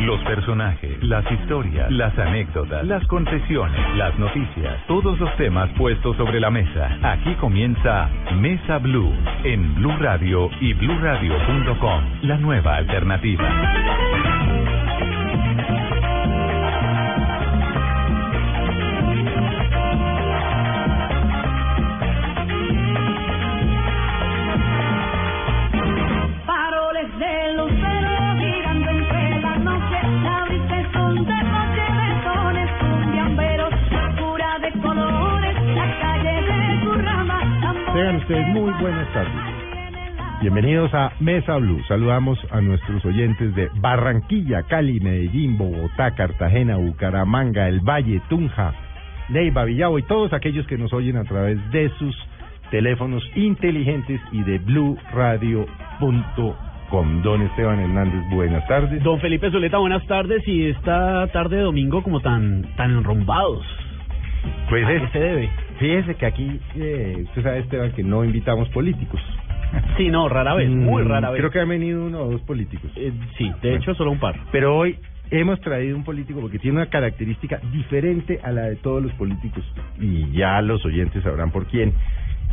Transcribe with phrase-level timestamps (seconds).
[0.00, 6.40] Los personajes, las historias, las anécdotas, las confesiones, las noticias, todos los temas puestos sobre
[6.40, 6.98] la mesa.
[7.02, 9.12] Aquí comienza Mesa Blue
[9.44, 14.27] en Blue Radio y bluradio.com, la nueva alternativa.
[38.28, 39.32] Ustedes muy buenas tardes.
[40.42, 41.82] Bienvenidos a Mesa Blue.
[41.88, 48.74] Saludamos a nuestros oyentes de Barranquilla, Cali, Medellín, Bogotá, Cartagena, Bucaramanga, El Valle, Tunja,
[49.30, 52.14] Neiva, Villavo y todos aquellos que nos oyen a través de sus
[52.70, 57.22] teléfonos inteligentes y de bluradio.com.
[57.22, 59.02] Don Esteban Hernández, buenas tardes.
[59.02, 63.64] Don Felipe Zuleta, buenas tardes y esta tarde de domingo como tan tan enrumbados.
[64.68, 65.50] Pues ¿A es- qué se debe?
[65.78, 69.20] Fíjese que aquí, eh, usted sabe, Esteban, que no invitamos políticos.
[69.96, 71.40] Sí, no, rara vez, muy Mm, rara vez.
[71.40, 72.90] Creo que han venido uno o dos políticos.
[72.96, 74.34] Eh, sí, de hecho solo un par.
[74.50, 74.96] Pero hoy
[75.30, 79.62] hemos traído un político porque tiene una característica diferente a la de todos los políticos
[80.00, 81.92] y ya los oyentes sabrán por quién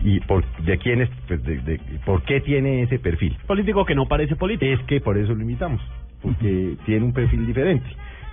[0.03, 3.38] y por de quién es, pues, de, de- por qué tiene ese perfil.
[3.48, 4.70] Político que no parece político.
[4.70, 5.81] Es que por eso lo invitamos,
[6.22, 7.86] porque tiene un perfil diferente.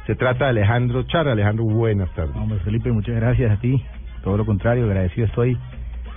[0.08, 1.28] Se trata de Alejandro Char.
[1.28, 2.34] Alejandro, buenas tardes.
[2.34, 3.80] Hombre, Felipe, muchas gracias a ti.
[4.22, 5.58] Todo lo contrario, agradecido estoy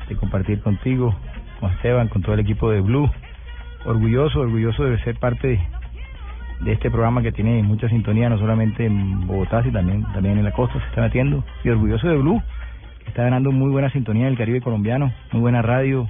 [0.07, 1.15] de compartir contigo,
[1.59, 3.09] con Esteban, con todo el equipo de Blue.
[3.85, 5.59] Orgulloso, orgulloso de ser parte
[6.61, 10.43] de, este programa que tiene mucha sintonía, no solamente en Bogotá, sino también, también en
[10.43, 11.43] la costa se está metiendo.
[11.63, 12.41] Y orgulloso de Blue,
[13.03, 16.07] que está ganando muy buena sintonía en el Caribe colombiano, muy buena radio.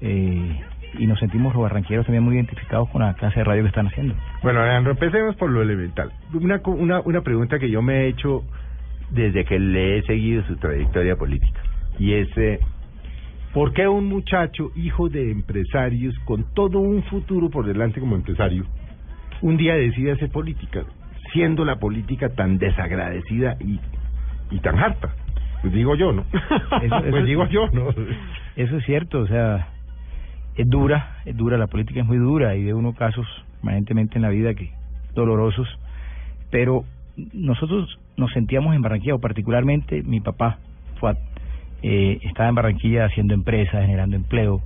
[0.00, 0.60] Eh,
[0.98, 3.86] y nos sentimos los barranqueros también muy identificados con la clase de radio que están
[3.86, 4.14] haciendo.
[4.42, 6.10] Bueno, Alejandro, empecemos por lo elemental.
[6.34, 8.42] Una, una, una pregunta que yo me he hecho
[9.10, 11.60] desde que le he seguido su trayectoria política.
[11.98, 12.60] Y es, eh,
[13.52, 18.64] ¿por qué un muchacho, hijo de empresarios, con todo un futuro por delante como empresario,
[19.42, 20.84] un día decide hacer política,
[21.32, 23.80] siendo la política tan desagradecida y,
[24.50, 25.10] y tan harta?
[25.62, 26.24] Pues digo yo, ¿no?
[26.82, 27.90] Eso- pues digo yo, ¿no?
[28.56, 29.68] Eso es cierto, o sea,
[30.56, 33.26] es dura, es dura, la política es muy dura y de uno casos
[33.60, 34.70] permanentemente en la vida que
[35.14, 35.68] dolorosos,
[36.50, 36.84] pero
[37.32, 40.58] nosotros nos sentíamos en Barranquilla, o particularmente mi papá,
[41.82, 44.60] eh, estaba en Barranquilla haciendo empresas, generando empleo,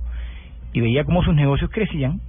[0.73, 2.19] y veía cómo sus negocios crecían,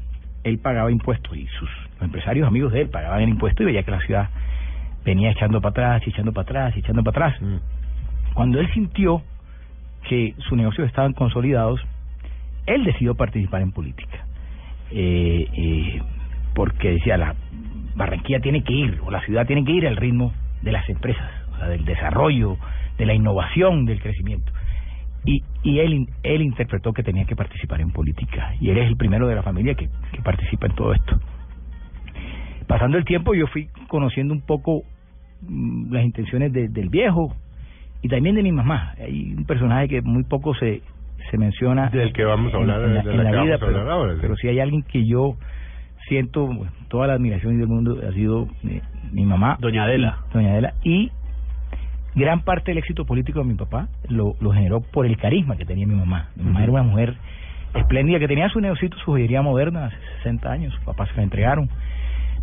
[0.45, 3.83] él pagaba impuestos y sus los empresarios amigos de él pagaban el impuesto y veía
[3.83, 4.29] que la ciudad
[5.05, 7.43] venía echando para atrás, y echando para atrás, y echando para atrás.
[7.43, 7.57] Mm.
[8.35, 9.23] Cuando él sintió
[10.09, 11.81] que sus negocios estaban consolidados,
[12.67, 14.27] él decidió participar en política.
[14.91, 16.03] Eh, eh,
[16.55, 17.35] porque decía, la
[17.97, 21.29] Barranquilla tiene que ir, o la ciudad tiene que ir al ritmo de las empresas,
[21.55, 22.57] o sea, del desarrollo,
[22.99, 24.53] de la innovación, del crecimiento.
[25.25, 28.55] Y, y él, él interpretó que tenía que participar en política.
[28.61, 31.19] Y él es el primero de la familia que, que participa en todo esto.
[32.69, 34.83] Pasando el tiempo, yo fui conociendo un poco
[35.43, 37.35] mm, las intenciones de- del viejo
[38.03, 38.95] y también de mi mamá.
[38.99, 40.83] Hay un personaje que muy poco se,
[41.31, 44.19] se menciona Del que vamos a hablar, en, la, en vida, pero, ahora, sí.
[44.21, 45.37] pero si hay alguien que yo
[46.09, 46.49] siento
[46.89, 48.81] toda la admiración del mundo ha sido eh,
[49.13, 50.19] mi mamá, Doña Adela.
[50.33, 51.11] doña Adela, y
[52.15, 55.65] gran parte del éxito político de mi papá lo, lo generó por el carisma que
[55.65, 56.31] tenía mi mamá.
[56.37, 57.15] Mi mamá era una mujer
[57.75, 61.23] espléndida que tenía su negocio, su joyería moderna hace 60 años, sus papás se la
[61.25, 61.69] entregaron.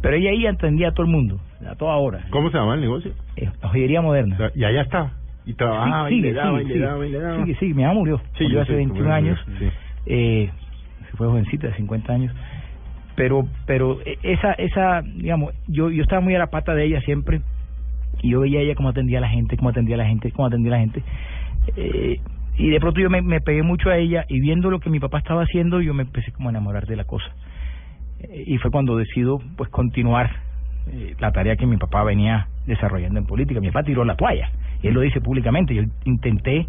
[0.02, 2.26] Pero ella ahí atendía a todo el mundo, a toda hora.
[2.30, 3.14] ¿Cómo se llama el negocio?
[3.38, 4.38] Eh, La joyería moderna.
[4.54, 5.12] Y allá está.
[5.46, 7.38] Y trabajaba Sí, y le sigue, daba y sigue, le daba y le daba.
[7.38, 7.74] sigue, sigue.
[7.74, 9.40] Mi mamá murió, Sí, murió yo hace sé, 21 bueno, años.
[9.60, 9.70] sí.
[10.06, 10.50] Eh,
[11.10, 12.36] se fue jovencita, de 50 años.
[13.16, 17.42] Pero, pero esa, esa, digamos, yo, yo estaba muy a la pata de ella siempre
[18.22, 20.32] y yo veía a ella cómo atendía a la gente, cómo atendía a la gente,
[20.32, 21.04] cómo atendía a la gente.
[21.76, 22.20] Eh,
[22.58, 25.00] y de pronto yo me, me pegué mucho a ella y viendo lo que mi
[25.00, 27.32] papá estaba haciendo, yo me empecé como a enamorar de la cosa.
[28.20, 30.30] Eh, y fue cuando decido pues continuar
[30.92, 33.60] eh, la tarea que mi papá venía desarrollando en política.
[33.60, 34.52] Mi papá tiró la toalla,
[34.82, 35.74] y él lo dice públicamente.
[35.74, 36.68] Yo intenté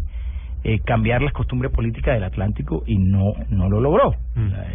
[0.63, 4.15] eh, cambiar las costumbres políticas del Atlántico y no no lo logró.
[4.35, 4.49] Mm.
[4.49, 4.67] Sea,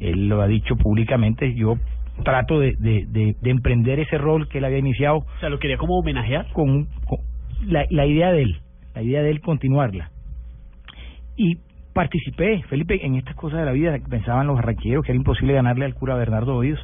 [0.00, 1.54] él, lo ha dicho públicamente.
[1.54, 1.76] Yo
[2.24, 5.58] trato de, de, de, de emprender ese rol que él había iniciado O sea, lo
[5.58, 6.48] quería como homenajear.
[6.52, 7.18] con, con
[7.66, 8.60] la, la idea de él,
[8.94, 10.10] la idea de él continuarla.
[11.36, 11.58] Y
[11.92, 13.96] participé, Felipe, en estas cosas de la vida.
[14.08, 16.78] Pensaban los barranquilleros que era imposible ganarle al cura Bernardo Hoyos,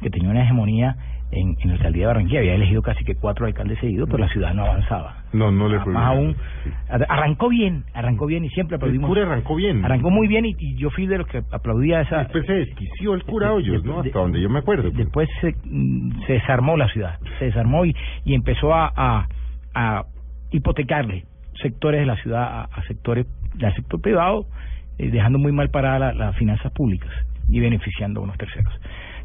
[0.00, 0.96] que tenía una hegemonía
[1.32, 2.38] en, en la alcaldía de Barranquilla.
[2.40, 5.16] Había elegido casi que cuatro alcaldes seguidos, pero la ciudad no avanzaba.
[5.32, 6.36] No, no le fue Más aún,
[7.08, 9.08] arrancó bien, arrancó bien y siempre El aplaudimos.
[9.08, 9.84] cura arrancó bien.
[9.84, 12.18] Arrancó muy bien y, y yo fui de los que aplaudía esa...
[12.18, 14.02] Después se desquició el cura de- Hoyos, de- ¿no?
[14.02, 14.90] de- Hasta donde yo me acuerdo.
[14.90, 19.26] Después se, mm, se desarmó la ciudad, se desarmó y, y empezó a, a,
[19.74, 20.04] a
[20.50, 21.24] hipotecarle
[21.62, 24.44] sectores de la ciudad a, a sectores del sector privado,
[24.98, 27.10] eh, dejando muy mal paradas la- las finanzas públicas
[27.48, 28.72] y beneficiando a unos terceros.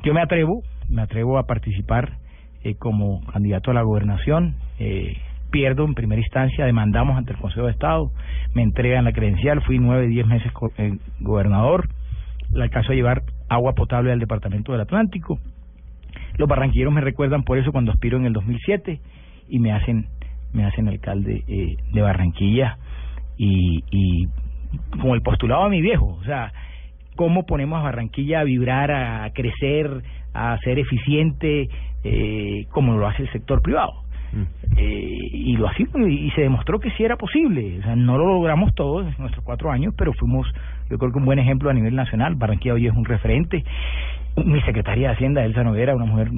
[0.04, 2.18] Yo me atrevo, me atrevo a participar
[2.64, 4.56] eh, como candidato a la gobernación.
[4.80, 5.18] Eh,
[5.52, 8.12] pierdo en primera instancia, demandamos ante el Consejo de Estado,
[8.54, 11.88] me entregan la credencial, fui nueve, diez meses co- eh, gobernador,
[12.54, 15.40] le alcanzo a llevar agua potable al departamento del Atlántico.
[16.38, 19.00] Los barranquilleros me recuerdan por eso cuando aspiro en el 2007
[19.50, 20.08] y me hacen
[20.54, 22.78] me hacen alcalde eh, de Barranquilla
[23.38, 24.28] y, y
[25.00, 26.52] como el postulado a mi viejo, o sea,
[27.16, 30.04] cómo ponemos a Barranquilla a vibrar, a crecer,
[30.38, 31.70] a ser eficiente,
[32.04, 33.94] eh, como lo hace el sector privado.
[34.32, 34.44] Mm.
[34.78, 37.80] Eh, y lo hicimos y se demostró que sí era posible.
[37.80, 40.48] O sea, no lo logramos todos en nuestros cuatro años, pero fuimos,
[40.90, 42.36] yo creo que un buen ejemplo a nivel nacional.
[42.36, 43.64] Barranquilla hoy es un referente.
[44.46, 46.30] Mi secretaria de Hacienda, Elsa Noguera, una mujer,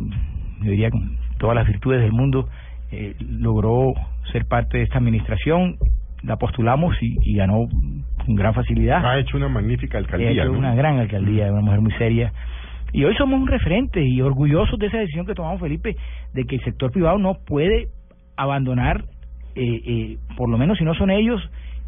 [0.62, 2.48] yo diría, con todas las virtudes del mundo,
[2.92, 3.94] eh, logró
[4.32, 5.76] ser parte de esta administración.
[6.24, 7.68] La postulamos y, y ganó
[8.26, 9.06] con gran facilidad.
[9.06, 10.60] Ha hecho una magnífica alcaldía, fue ¿no?
[10.60, 12.34] una gran alcaldía, una mujer muy seria.
[12.92, 15.96] Y hoy somos un referente y orgullosos de esa decisión que tomamos, Felipe,
[16.34, 17.88] de que el sector privado no puede
[18.36, 19.06] abandonar,
[19.56, 21.42] eh, eh, por lo menos si no son ellos,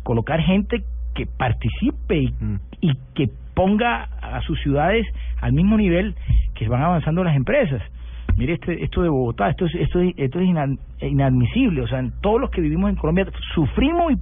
[0.03, 0.83] colocar gente
[1.15, 2.59] que participe y, Mm.
[2.81, 5.05] y que ponga a sus ciudades
[5.41, 6.15] al mismo nivel
[6.55, 7.81] que van avanzando las empresas.
[8.37, 10.47] Mire este, esto de Bogotá, esto es, esto es, esto es
[11.01, 11.81] inadmisible.
[11.81, 14.15] O sea, todos los que vivimos en Colombia sufrimos y,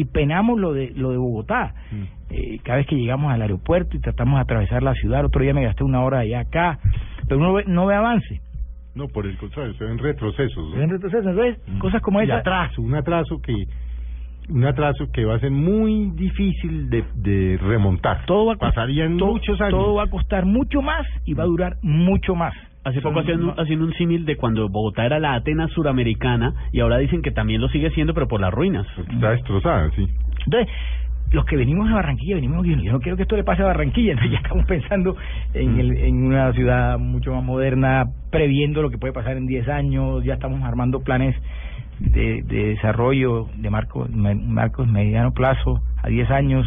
[0.00, 1.74] y penamos lo de, lo de Bogotá.
[1.90, 2.02] Mm.
[2.30, 5.54] Eh, cada vez que llegamos al aeropuerto y tratamos de atravesar la ciudad, otro día
[5.54, 6.78] me gasté una hora allá acá,
[7.26, 8.40] pero uno ve- no ve avance.
[8.94, 10.74] No, por el contrario, se ven retrocesos.
[10.74, 10.80] ¿no?
[10.82, 12.38] En retroceso, entonces, cosas como y esa.
[12.38, 13.54] atraso, un atraso que
[14.50, 18.24] un atraso que va a ser muy difícil de, de remontar.
[18.26, 19.72] Todo va a costar- Pasarían todo- muchos años.
[19.78, 22.54] Todo va a costar mucho más y va a durar mucho más.
[22.84, 26.98] Hace poco No, haciendo, un símil de cuando Bogotá era la Atenas suramericana y ahora
[26.98, 28.86] dicen que también lo sigue siendo, pero por las ruinas.
[29.10, 30.08] Está destrozada, sí.
[30.44, 30.72] Entonces,
[31.30, 33.66] los que venimos de Barranquilla, venimos, yo yo no quiero que esto le pase a
[33.66, 35.16] Barranquilla, entonces ya estamos pensando
[35.54, 39.68] en, el, en una ciudad mucho más moderna, previendo lo que puede pasar en 10
[39.68, 41.36] años, ya estamos armando planes
[41.98, 46.66] de, de desarrollo de marcos, marcos mediano plazo a 10 años,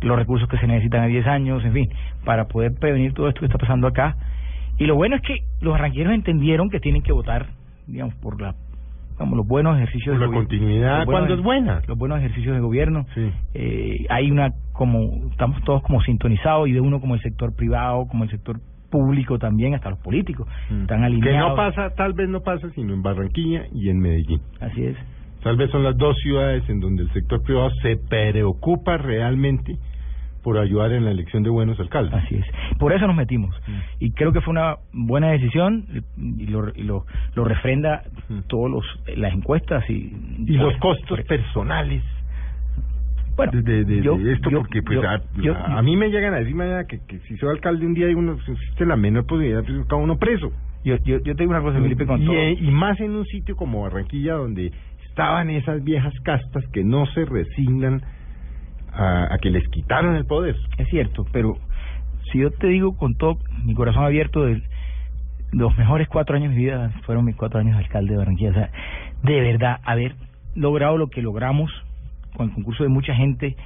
[0.00, 1.88] los recursos que se necesitan a 10 años, en fin,
[2.24, 4.16] para poder prevenir todo esto que está pasando acá.
[4.78, 7.46] Y lo bueno es que los barranquilleros entendieron que tienen que votar,
[7.86, 8.54] digamos, por la
[9.16, 11.82] como los buenos ejercicios Por la de continuidad cuando es buena.
[11.88, 13.28] los buenos ejercicios de gobierno Sí.
[13.54, 18.06] eh, hay una como estamos todos como sintonizados y de uno como el sector privado
[18.06, 18.60] como el sector
[18.92, 20.82] público también hasta los políticos Mm.
[20.82, 24.40] están Que alineados no pasa, tal vez no pasa, sino en Barranquilla y en Medellín.
[24.60, 24.96] así es
[25.42, 29.76] Tal vez son las dos ciudades en donde el sector privado se preocupa realmente
[30.48, 32.14] por ayudar en la elección de buenos alcaldes.
[32.14, 32.46] así es
[32.78, 33.72] por eso nos metimos Mm.
[34.00, 35.84] y creo que fue una buena decisión
[36.16, 37.04] y lo y lo,
[37.34, 38.38] lo refrenda Mm.
[38.48, 38.84] todos los
[39.14, 40.10] las encuestas y
[40.46, 42.02] Y los costos personales
[43.36, 44.98] bueno de, de, de- yo- de esto, yo- porque pues
[45.42, 48.08] yo- a, mí me llegan a decir mañana que, que si soy alcalde un día
[48.10, 50.50] y uno existe la menor posibilidad de cada uno preso.
[50.84, 53.26] yo, yo, yo te digo una cosa Felipe con y, todo y más en un
[53.26, 54.72] sitio como Barranquilla donde
[55.10, 58.00] estaban esas viejas castas que no se resignan
[58.92, 60.56] a, a que les quitaron el poder.
[60.78, 61.56] Es cierto, pero
[62.32, 64.62] si yo te digo con todo mi corazón abierto, de
[65.52, 68.50] los mejores cuatro años de mi vida fueron mis cuatro años de alcalde de Barranquilla.
[68.50, 68.70] O sea,
[69.22, 70.14] de verdad, haber
[70.54, 71.70] logrado lo que logramos
[72.36, 73.56] con el concurso de mucha gente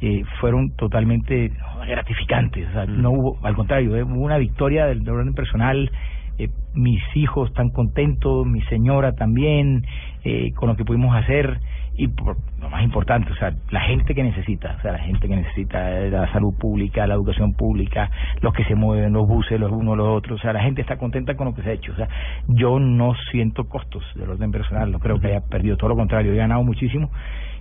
[0.00, 1.52] eh, fueron totalmente
[1.86, 2.68] gratificantes.
[2.68, 3.02] O sea, Mm.
[3.02, 5.90] no hubo, al contrario, eh, hubo una victoria del, del orden personal.
[6.38, 9.84] Eh, mis hijos están contentos, mi señora también,
[10.24, 11.58] eh, con lo que pudimos hacer
[11.98, 15.26] y por, lo más importante, o sea, la gente que necesita, o sea, la gente
[15.26, 18.08] que necesita la salud pública, la educación pública,
[18.40, 20.96] los que se mueven, los buses, los unos, los otros, o sea, la gente está
[20.96, 22.08] contenta con lo que se ha hecho, o sea,
[22.46, 26.32] yo no siento costos del orden personal, no creo que haya perdido, todo lo contrario,
[26.32, 27.10] he ganado muchísimo,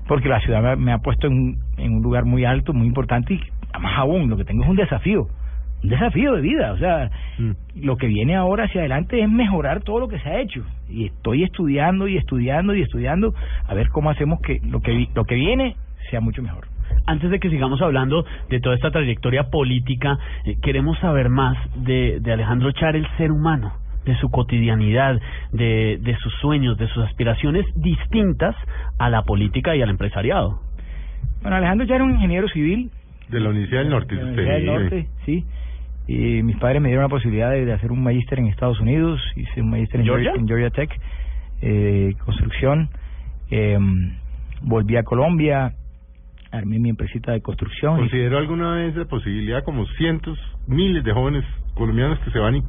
[0.07, 3.33] porque la ciudad me, me ha puesto en, en un lugar muy alto, muy importante
[3.33, 3.41] y
[3.79, 5.27] más aún, lo que tengo es un desafío,
[5.83, 7.09] un desafío de vida, o sea,
[7.75, 11.05] lo que viene ahora hacia adelante es mejorar todo lo que se ha hecho y
[11.05, 13.33] estoy estudiando y estudiando y estudiando
[13.67, 15.75] a ver cómo hacemos que lo que vi- lo que viene
[16.09, 16.65] sea mucho mejor.
[17.05, 22.19] Antes de que sigamos hablando de toda esta trayectoria política, eh, queremos saber más de,
[22.21, 23.73] de Alejandro Char, el ser humano,
[24.05, 25.19] de su cotidianidad,
[25.51, 28.55] de, de sus sueños, de sus aspiraciones distintas
[28.99, 30.59] a la política y al empresariado.
[31.41, 32.89] Bueno, Alejandro ya era un ingeniero civil
[33.29, 34.95] De la Universidad del Norte, de la usted, Universidad del sí.
[34.95, 35.45] Norte, sí.
[36.07, 39.19] Y mis padres me dieron la posibilidad de, de hacer un magíster en Estados Unidos,
[39.35, 40.31] hice un magíster en ¿Georgia?
[40.35, 40.89] En Georgia Tech,
[41.61, 42.89] eh, construcción.
[43.51, 43.77] Eh,
[44.61, 45.73] volví a Colombia,
[46.51, 47.95] armé mi empresita de construcción.
[47.95, 50.37] y- ¿Consideró alguna vez la posibilidad, como cientos,
[50.67, 51.43] miles de jóvenes
[51.75, 52.63] colombianos que se van y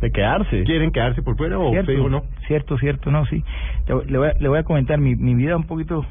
[0.00, 0.64] De quedarse.
[0.64, 2.22] quieren quedarse por fuera o usted dijo no?
[2.48, 3.42] Cierto, cierto, no, sí.
[3.86, 6.04] Le, voy- a, le voy a comentar mi, mi vida un poquito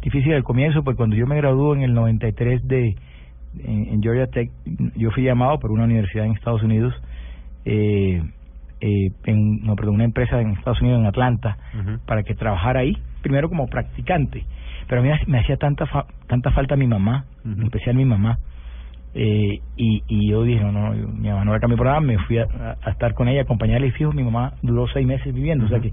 [0.00, 2.94] difícil al comienzo, pues cuando yo me gradué en el 93 de
[3.64, 4.50] en, en Georgia Tech,
[4.96, 6.94] yo fui llamado por una universidad en Estados Unidos,
[7.64, 8.22] eh,
[8.80, 11.56] eh, en, no, perdón, una empresa en Estados Unidos, en Atlanta,
[12.06, 14.44] para que trabajara ahí, primero como practicante.
[14.88, 18.38] Pero a mí me hacía tanta fa- tanta falta mi mamá, en especial mi mamá.
[19.14, 22.06] Eh, y, y yo dije, no, no, yo- mi mamá no va a cambiar programa,
[22.06, 25.06] me fui a, a- a estar con ella, acompañarla y fijo, mi mamá duró seis
[25.06, 25.64] meses viviendo.
[25.64, 25.90] O sea que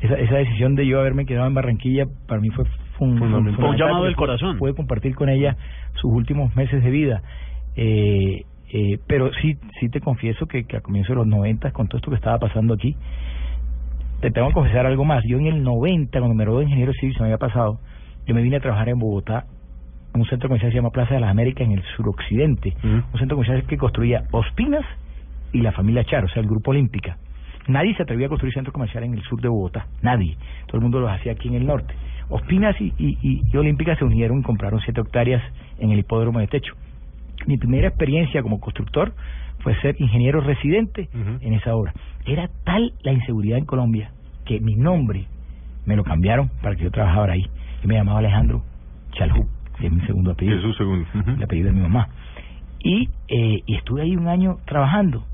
[0.00, 2.64] esa, esa decisión de yo haberme quedado en Barranquilla para mí fue
[2.98, 3.64] fun- Fundamental.
[3.64, 4.58] un llamado del corazón.
[4.58, 5.56] Pude compartir con ella
[5.94, 7.22] sus últimos meses de vida.
[7.76, 11.86] Eh, eh, pero sí sí te confieso que, que a comienzos de los 90, con
[11.88, 12.96] todo esto que estaba pasando aquí,
[14.20, 15.22] te tengo que confesar algo más.
[15.28, 17.78] Yo en el 90, cuando me gradué de ingeniero civil, se me había pasado,
[18.26, 19.44] yo me vine a trabajar en Bogotá,
[20.14, 22.74] en un centro comercial que se llama Plaza de las Américas, en el suroccidente.
[22.78, 22.88] Ujú.
[23.12, 24.84] Un centro comercial que construía Ospinas
[25.52, 27.18] y la familia Charo, o sea, el Grupo Olímpica.
[27.68, 30.36] Nadie se atrevía a construir centros comerciales en el sur de Bogotá, nadie.
[30.66, 31.94] Todo el mundo los hacía aquí en el norte.
[32.28, 35.42] Ospinas y, y, y- y Olímpica se unieron y compraron siete hectáreas
[35.78, 36.74] en el hipódromo de techo.
[37.46, 39.14] Mi primera experiencia como constructor
[39.60, 41.08] fue ser ingeniero residente
[41.40, 41.92] en esa obra.
[42.26, 44.10] Era tal la inseguridad en Colombia
[44.44, 45.26] que mi nombre
[45.86, 47.46] me lo cambiaron para que yo trabajara ahí.
[47.84, 48.62] Y me llamaba Alejandro
[49.12, 49.46] Chalhú,
[49.78, 51.06] que es mi segundo apellido Jesús segundo.
[51.14, 51.30] Ujú.
[51.30, 52.08] el apellido de mi mamá.
[52.80, 55.24] Y, eh, y estuve ahí un año trabajando.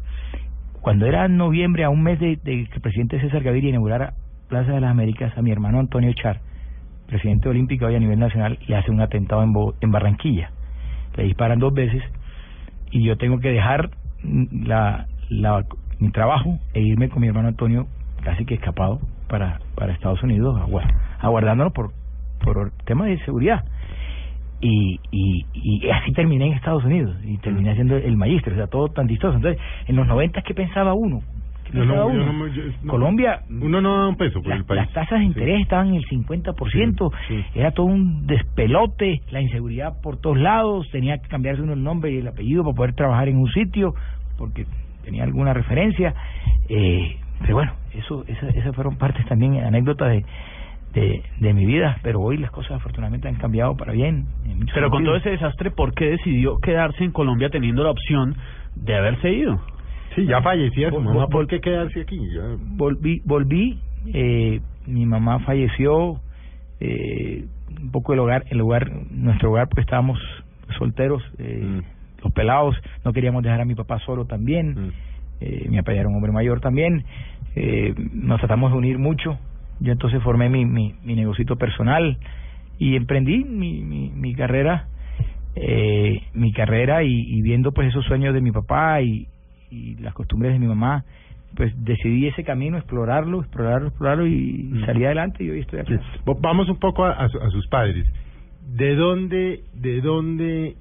[0.80, 4.14] Cuando era noviembre, a un mes de, de que el presidente César Gaviria inaugurara
[4.48, 6.40] Plaza de las Américas, a mi hermano Antonio Char,
[7.12, 10.50] presidente olímpico hoy a nivel nacional, le hace un atentado en, Bo- en Barranquilla.
[11.16, 12.02] Le disparan dos veces
[12.90, 13.90] y yo tengo que dejar
[14.22, 15.64] mm, la, la,
[16.00, 17.86] mi trabajo e irme con mi hermano Antonio
[18.22, 20.88] casi que escapado para, para Estados Unidos, agua-
[21.20, 21.90] aguardándonos por,
[22.42, 23.62] por temas de seguridad
[24.60, 28.68] y, y, y así terminé en Estados Unidos y terminé haciendo el magíster, o sea,
[28.68, 29.36] todo tan distoso.
[29.36, 31.20] Entonces, en los 90, ¿qué pensaba uno?
[31.72, 34.56] ¿Qué Yo no- yo no yo- no- Colombia, Uno no da un peso por la-
[34.56, 34.82] el país.
[34.82, 35.62] las tasas de interés Sí.
[35.62, 37.58] estaban en el 50%, Sí, sí.
[37.58, 42.12] era todo un despelote, la inseguridad por todos lados, tenía que cambiarse uno el nombre
[42.12, 43.94] y el apellido para poder trabajar en un sitio,
[44.36, 44.66] porque
[45.04, 46.14] tenía alguna referencia.
[46.68, 50.24] Eh, pero bueno, eso, esa- esas fueron partes también, anécdotas de,
[50.92, 54.26] de, de mi vida, pero hoy las cosas afortunadamente han cambiado para bien.
[54.74, 58.36] Pero con todo ese desastre, ¿por qué decidió quedarse en Colombia teniendo la opción
[58.76, 59.58] de haberse ido?
[60.14, 61.26] Sí, ya fallecía su mamá.
[61.28, 62.18] ¿Por qué quedarse aquí?
[62.34, 62.42] Ya.
[62.76, 63.78] volví, volví
[64.12, 66.20] eh, mi mamá falleció,
[66.80, 67.44] eh,
[67.80, 70.18] un poco el hogar, el hogar, nuestro hogar, porque estábamos
[70.78, 71.80] solteros, eh, Mm.
[72.24, 74.90] los pelados, no queríamos dejar a mi papá solo también, Mm.
[75.40, 77.04] eh, mi papá era un hombre mayor también,
[77.54, 79.38] eh, nos tratamos de unir mucho,
[79.80, 82.16] yo entonces formé mi, mi, mi negocito personal
[82.78, 84.86] y emprendí mi, mi, mi carrera,
[85.54, 89.26] eh, mi carrera y, y viendo pues esos sueños de mi papá y,
[89.72, 91.04] y las costumbres de mi mamá,
[91.56, 94.84] pues decidí ese camino, explorarlo, explorarlo, explorarlo y Mm.
[94.86, 95.94] salí adelante y hoy estoy aquí.
[96.40, 98.06] Vamos un poco a, a a sus padres.
[98.76, 100.76] ¿De dónde, de dónde,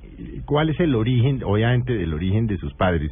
[0.46, 3.12] cuál es el origen, obviamente, del origen de sus padres?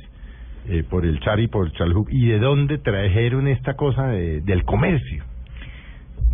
[0.68, 2.08] Eh, por el Char y por el Chalhub.
[2.12, 5.24] ¿Y de dónde trajeron esta cosa de, del comercio?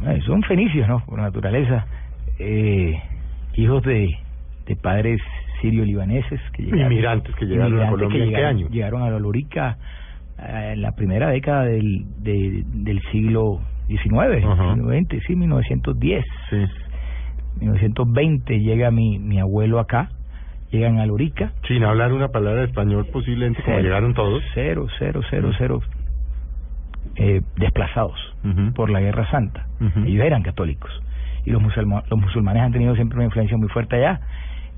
[0.08, 1.04] Eh, son fenicios, ¿no?
[1.06, 1.86] Por naturaleza.
[2.40, 3.00] Eh,
[3.56, 4.10] hijos de,
[4.68, 5.22] de padres
[5.70, 6.92] sirio-libaneses que llegaron.
[6.92, 8.18] Inmigrantes que llegaron a inmigrantes Colombia.
[8.20, 8.70] que ¿En qué llegaron, año?
[8.70, 9.78] Llegaron a la Lorica
[10.40, 14.74] eh, en la primera década del, de- del siglo XIX, Ajá.
[14.76, 16.26] siglo XX, sí, 1910.
[16.50, 16.58] Sí.
[17.60, 20.10] 1920 llega mi, mi abuelo acá,
[20.72, 21.54] llegan a Lorica.
[21.68, 24.44] Sin hablar una palabra de español, posiblemente, como llegaron todos.
[24.54, 25.82] Cero, cero, cero, cero.
[27.18, 28.74] Eh, desplazados Ujú.
[28.74, 29.68] por la Guerra Santa.
[29.80, 30.06] Ujú.
[30.06, 30.92] Ellos eran católicos.
[31.46, 34.20] Y los, musulma- los musulmanes han tenido siempre una influencia muy fuerte allá.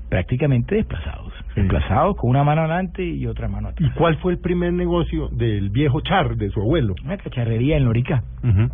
[0.08, 1.32] Prácticamente desplazados.
[1.54, 1.60] Sí.
[1.60, 3.92] Desplazados con una mano adelante y otra mano ¿Y atrás.
[3.96, 6.94] cuál fue el primer negocio del viejo Char, de su abuelo?
[7.04, 8.22] Una cacharrería en Lorica.
[8.42, 8.68] Ujú.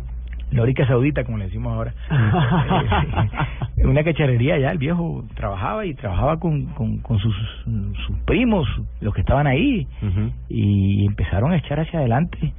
[0.51, 1.93] Lorica Saudita, como le decimos ahora.
[3.77, 7.35] Eh, una cacharrería allá, el viejo trabajaba y trabajaba con, con, con sus,
[8.07, 8.65] sus primos,
[9.01, 9.85] los que estaban ahí,
[10.47, 12.53] y empezaron a echar hacia adelante.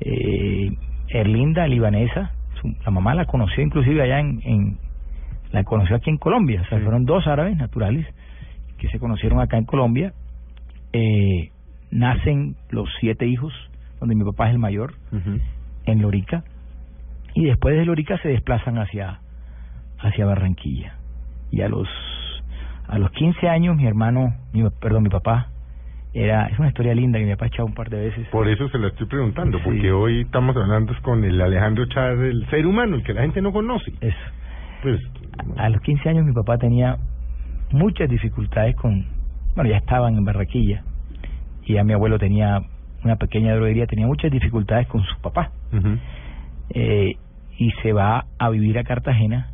[0.00, 0.70] Eh,
[1.08, 4.78] Erlinda, libanesa, su- la mamá la conoció inclusive allá en, en
[5.54, 6.84] la conoció aquí en Colombia, o sea, Sí.
[6.84, 8.06] fueron dos árabes naturales
[8.78, 10.12] que se conocieron acá en Colombia.
[10.92, 11.50] Eh,
[11.90, 13.52] nacen los siete hijos,
[14.00, 14.94] donde mi papá es el mayor,
[15.86, 16.42] en Lorica
[17.34, 19.20] y después de Lorica se desplazan hacia
[20.00, 20.94] hacia Barranquilla
[21.50, 21.88] y a los
[22.88, 25.48] a los 15 años mi hermano mi, perdón mi papá
[26.14, 28.28] Era, es una historia linda que mi papá ha echado un par de veces.
[28.28, 29.64] Por eso se la estoy preguntando, Sí.
[29.64, 33.42] porque hoy estamos hablando con el Alejandro Char, el ser humano, el que la gente
[33.42, 33.92] no conoce.
[34.00, 34.16] Eso.
[34.84, 35.00] Pues,
[35.56, 36.98] A los 15 años mi papá tenía
[37.72, 39.06] muchas dificultades con,
[39.54, 40.82] bueno, ya estaban en Barraquilla
[41.64, 42.60] y ya mi abuelo tenía
[43.02, 45.52] una pequeña droguería, tenía muchas dificultades con su papá
[46.68, 47.16] eh,
[47.56, 49.52] y se va a vivir a Cartagena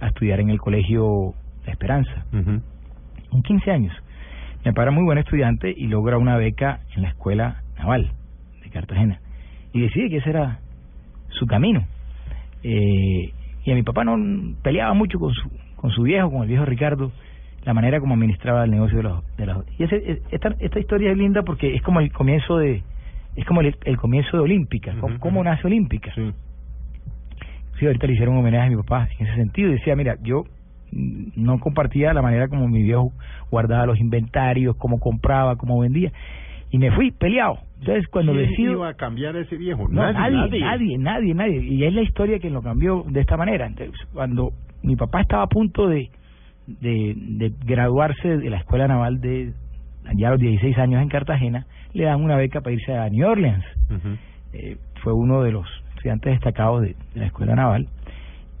[0.00, 1.34] a estudiar en el colegio
[1.66, 3.94] La Esperanza, en 15 años.
[4.64, 8.10] Mi papá era muy buen estudiante y logra una beca en la escuela naval
[8.62, 9.20] de Cartagena.
[9.74, 10.60] Y decide que ese era
[11.28, 11.84] su camino.
[12.62, 13.32] Eh,
[13.64, 14.16] y a mi papá no
[14.62, 17.12] peleaba mucho con su, con su viejo, con el viejo Ricardo,
[17.64, 19.36] la manera como administraba el negocio de los...
[19.36, 22.58] De los y ese, es- esta, esta historia es linda porque es como el comienzo
[22.58, 22.82] de...
[23.36, 26.12] Es como el, el comienzo de Olímpica, cómo, nace Olímpica.
[26.14, 26.32] Sí.
[27.78, 29.70] Sí, ahorita le hicieron un homenaje a mi papá en ese sentido.
[29.70, 30.44] Y decía, mira, yo
[30.92, 33.12] no compartía la manera como mi viejo
[33.50, 36.12] guardaba los inventarios, cómo compraba, cómo vendía.
[36.72, 37.58] Y me fui peleado.
[37.78, 38.72] Entonces, cuando ¿Quién decido...
[38.72, 39.86] iba a cambiar a ese viejo?
[39.88, 43.66] No, nadie, nadie, nadie, nadie, Y es la historia que lo cambió de esta manera.
[43.66, 44.50] Entonces, cuando
[44.82, 46.08] mi papá estaba a punto de,
[46.66, 49.52] de, de graduarse de la Escuela Naval de
[50.16, 53.24] ya a los 16 años en Cartagena, le dan una beca para irse a New
[53.28, 53.64] Orleans
[54.52, 57.88] eh, fue uno de los estudiantes destacados de, de la escuela naval.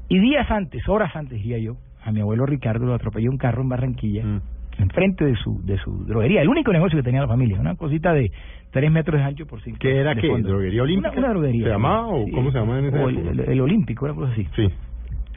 [0.08, 3.62] Y días antes, horas antes, diría yo, a mi abuelo Ricardo lo atropelló un carro
[3.62, 4.40] en Barranquilla, Mm.
[4.78, 8.12] Enfrente de su de su droguería, el único negocio que tenía la familia, una cosita
[8.12, 8.30] de
[8.70, 9.78] tres metros de ancho por cinco.
[9.80, 10.28] ¿Qué era qué?
[10.28, 10.48] fondo.
[10.48, 11.10] ¿Droguería olímpica?
[11.10, 11.64] Una, una droguería.
[11.64, 12.30] ¿Se llamaba o Sí.
[12.32, 14.46] cómo se llamaba en esa O el, el- el olímpico, una cosa así.
[14.56, 14.68] Sí.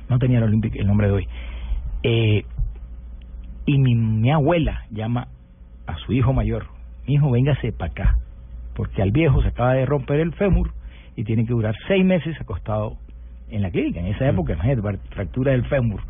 [0.10, 1.28] No tenía el olímpico el nombre de hoy.
[2.04, 2.44] Eh,
[3.66, 5.28] y mi, mi abuela llama
[5.88, 6.66] a su hijo mayor,
[7.08, 8.18] mi hijo, véngase para acá,
[8.76, 10.72] porque al viejo se acaba de romper el fémur
[11.16, 12.98] y tiene que durar seis meses acostado
[13.50, 14.00] en la clínica.
[14.00, 14.30] En esa Mm.
[14.30, 16.02] época, imagínate, par- fractura del fémur.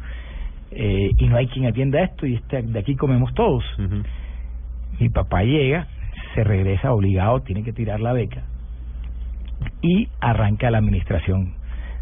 [0.77, 3.63] Eh, y no hay quien atienda esto y este, de aquí comemos todos.
[5.00, 5.88] Mi papá llega,
[6.36, 8.44] se regresa obligado, tiene que tirar la beca
[9.82, 11.53] y arranca la administración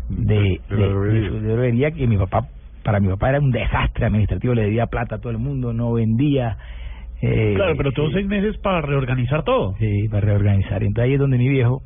[0.10, 2.48] de, De de- que mi papá,
[2.84, 5.94] para mi papá era un desastre administrativo, le debía plata a todo el mundo, no
[5.94, 6.58] vendía.
[7.22, 9.75] eh, Claro, pero tuvo sí, seis meses para reorganizar todo.
[9.80, 10.84] Sí, para reorganizar.
[10.84, 11.82] Entonces ahí es donde mi viejo,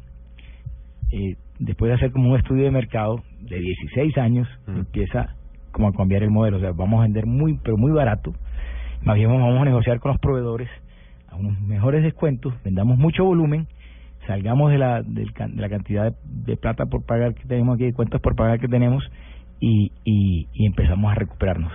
[1.11, 4.77] eh, después de hacer como un estudio de mercado de 16 años, Mm.
[4.79, 5.35] empieza
[5.77, 6.57] como a cambiar el modelo.
[6.57, 8.33] O sea, vamos a vender muy, pero muy barato.
[9.03, 10.67] Más vamos a negociar con los proveedores
[11.29, 13.67] a unos mejores descuentos, vendamos mucho volumen,
[14.25, 18.21] salgamos de la, de la cantidad de, plata por pagar que tenemos aquí, de cuentas
[18.21, 19.03] por pagar que tenemos,
[19.59, 21.71] y, y empezamos a recuperarnos.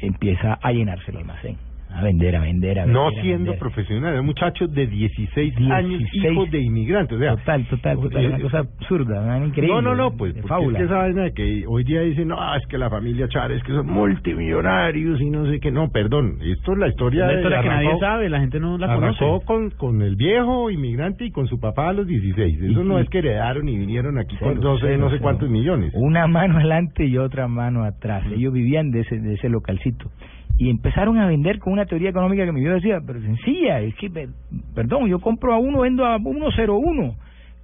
[0.00, 1.56] Empieza a llenarse el almacén,
[1.94, 2.92] a vender, a vender, a vender.
[3.02, 3.58] No a siendo vender.
[3.58, 5.70] profesional, un muchacho de 16, 16.
[5.70, 7.16] años, hijo de inmigrantes.
[7.16, 8.26] O sea, Total, total, total.
[8.26, 9.74] Una cosa absurda, una increíble.
[9.74, 10.78] No, no, no, pues, porque fábula.
[10.78, 13.72] es que esa vaina que hoy día dicen, no, es que la familia Chávez, que
[13.72, 15.70] son multimillonarios y no sé qué.
[15.70, 18.78] No, perdón, esto es la historia, la de- historia que nadie sabe, la gente no
[18.78, 19.46] la arrancó conoce.
[19.46, 22.60] con, con el viejo inmigrante y con su papá a los 16.
[22.60, 25.06] Eso Y- no y- es que heredaron y vinieron aquí Cero, con 12, cero, no
[25.06, 25.22] sé cero.
[25.22, 25.92] cuántos millones.
[25.94, 28.24] Una mano adelante y otra mano atrás.
[28.34, 30.10] Ellos vivían de ese, de ese localcito.
[30.56, 33.94] Y empezaron a vender con una teoría económica que mi viejo decía, pero sencilla, es
[33.96, 34.28] que, pe-
[34.74, 37.14] perdón, yo compro a uno, vendo a 101,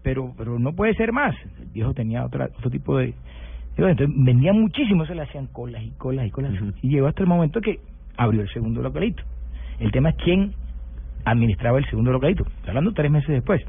[0.03, 1.35] pero pero no puede ser más.
[1.61, 3.15] El viejo tenía otra, otro tipo de...
[3.77, 6.53] Entonces vendían muchísimo, se le hacían colas y colas y colas.
[6.83, 7.79] Y llegó hasta el momento que
[8.17, 9.23] abrió el segundo localito.
[9.79, 10.53] El tema es quién
[11.25, 12.45] administraba el segundo localito.
[12.47, 13.63] Estoy hablando tres meses después.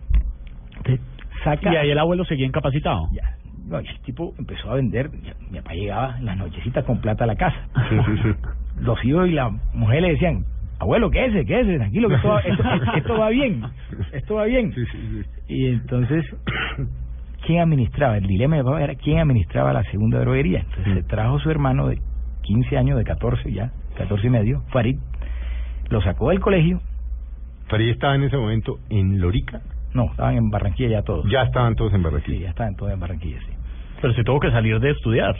[0.77, 0.99] Entonces,
[1.43, 1.71] saca...
[1.71, 3.07] Y ahí el abuelo seguía incapacitado.
[3.13, 5.09] Ya, no, y el tipo empezó a vender,
[5.49, 7.67] mi papá llegaba en las nochecitas con plata a la casa.
[7.89, 8.29] Sí, sí, sí.
[8.81, 10.43] Los hijos y la mujer le decían,
[10.79, 12.63] abuelo, quédese, quédese, tranquilo, que esto va, esto,
[12.97, 13.63] esto va bien,
[14.11, 14.73] esto va bien.
[14.73, 15.29] Sí, sí, sí.
[15.53, 16.25] Y entonces,
[17.45, 18.17] ¿quién administraba?
[18.17, 20.61] El dilema de papá era quién administraba la segunda droguería.
[20.61, 21.99] Entonces se trajo su hermano de
[22.43, 24.97] 15 años, de 14 ya, 14 y medio, Farid,
[25.89, 26.81] lo sacó del colegio,
[27.67, 29.61] Farid estaba en ese momento en Lorica.
[29.93, 31.29] no, estaban en Barranquilla ya todos.
[31.29, 32.39] Ya estaban todos en Sí, Barranquilla.
[32.41, 33.53] ya estaban todos en Barranquilla, sí.
[34.01, 35.35] Pero se tuvo que salir de estudiar.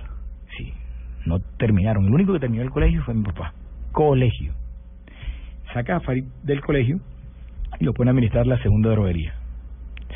[1.25, 2.05] No terminaron.
[2.05, 3.53] El único que terminó el colegio fue mi papá.
[3.91, 4.53] Colegio.
[5.73, 6.99] Saca a Farid del colegio
[7.79, 9.34] y lo pone a administrar la segunda droguería.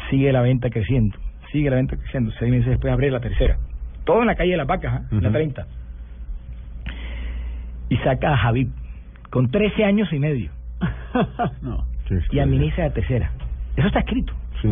[0.10, 1.18] Sigue la venta creciendo,
[1.52, 2.32] sigue la venta creciendo.
[2.40, 3.58] Seis meses después abre la tercera.
[4.04, 5.08] Todo en la calle de las vacas, ¿ah?
[5.12, 5.32] la Ujú.
[5.32, 5.66] 30.
[7.90, 8.70] Y saca a Javid
[9.30, 10.52] con 13 años y medio
[11.62, 11.86] no.
[12.08, 12.16] Sí.
[12.32, 13.32] y administra la tercera.
[13.76, 14.34] Eso está escrito.
[14.62, 14.70] Sí.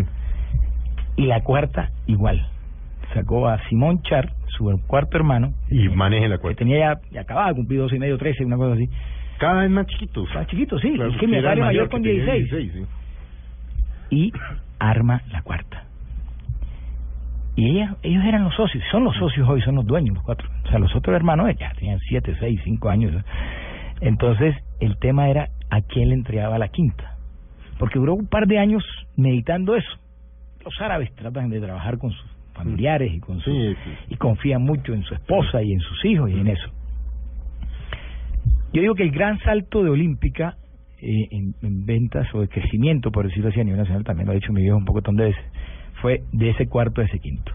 [1.16, 2.48] Y la cuarta igual.
[3.14, 6.60] Sacó a Simón Char, su cuarto hermano, Y maneje la que cuenta.
[6.60, 8.90] tenía ya, ya acababa de cumplir dos y medio, trece, una cosa así.
[9.40, 10.28] Cada vez más chiquitos.
[10.28, 10.94] Estaba chiquito, sí.
[10.94, 12.52] Claro, es que mi era mayor que con tenía 16.
[12.52, 12.88] 16,
[14.10, 14.16] sí.
[14.16, 14.32] Y
[14.80, 15.84] arma la cuarta.
[17.56, 20.50] Y ella, ellos eran los socios, son los socios hoy, son los dueños, los cuatro.
[20.66, 23.14] O sea, los otros hermanos eh, ya tenían siete, seis, cinco años.
[24.02, 27.16] Entonces, el tema era a quién le entregaba la quinta.
[27.80, 28.84] porque duró un par de años
[29.18, 29.90] meditando eso.
[30.64, 33.92] Los árabes tratan de trabajar con sus familiares y con su, Sí, sí.
[34.10, 36.70] y confían mucho en su esposa y en sus hijos y en eso.
[38.74, 40.58] Yo digo que el gran salto de Olímpica
[41.00, 44.32] eh, en, en ventas o de crecimiento, por decirlo así, a nivel nacional, también lo
[44.32, 45.44] ha dicho mi viejo un poco de veces,
[46.02, 47.52] fue de ese cuarto a ese quinto.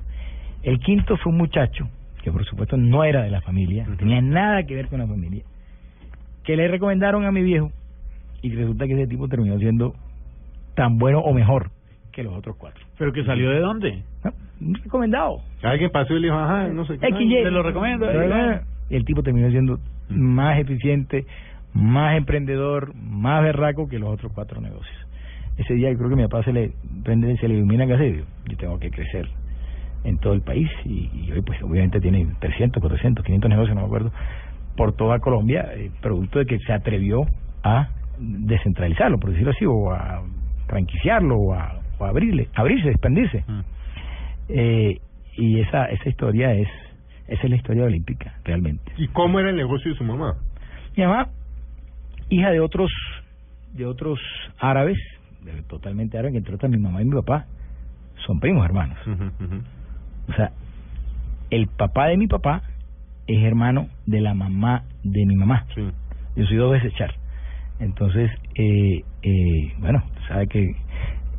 [0.63, 1.89] El quinto fue un muchacho
[2.23, 5.07] que por supuesto no era de la familia, no tenía nada que ver con la
[5.07, 5.45] familia,
[6.45, 7.71] que le recomendaron a mi viejo
[8.43, 9.95] y resulta que ese tipo terminó siendo
[10.75, 11.71] tan bueno o mejor
[12.19, 12.85] que los otros cuatro.
[12.99, 14.03] ¿Pero que salió de dónde?
[14.83, 15.41] recomendado.
[15.63, 17.07] Alguien pasó y le dijo, ajá, no sé qué.
[17.07, 17.45] XY.
[17.45, 18.07] te lo recomiendo.
[18.91, 19.79] Y el tipo terminó siendo
[20.09, 21.27] más eficiente,
[21.75, 24.97] más emprendedor, más berraco que los otros cuatro negocios.
[25.59, 26.73] Ese día yo creo que mi papá se le
[27.05, 29.29] prende, se le ilumina que hace, yo tengo que crecer
[30.03, 33.83] en todo el país y, y hoy pues obviamente tiene 300, 400, 500 negocios, no
[33.83, 34.11] me acuerdo,
[34.77, 37.27] por toda Colombia, eh, producto de que se atrevió
[37.63, 40.25] a descentralizarlo, por decirlo así, o a
[40.67, 43.45] franquiciarlo, o a, o abrirle, abrirse, expandirse.
[43.47, 43.61] Mm.
[44.51, 45.01] Eh,
[45.37, 46.69] y esa esa historia es
[47.27, 50.37] esa es la historia olímpica realmente ¿Y cómo era el negocio de su mamá?
[50.97, 51.29] mi mamá
[52.31, 52.91] hija de otros
[53.75, 54.19] de otros
[54.59, 54.97] árabes
[55.45, 57.45] de- totalmente árabes que entre otras mi mamá y mi papá
[58.27, 58.99] son primos hermanos
[60.29, 60.51] o sea
[61.51, 62.63] el papá de mi papá
[63.27, 65.83] es hermano de la mamá de mi mamá Sí.
[66.37, 67.15] yo soy dos veces char
[67.81, 70.75] entonces eh, eh, bueno sabe que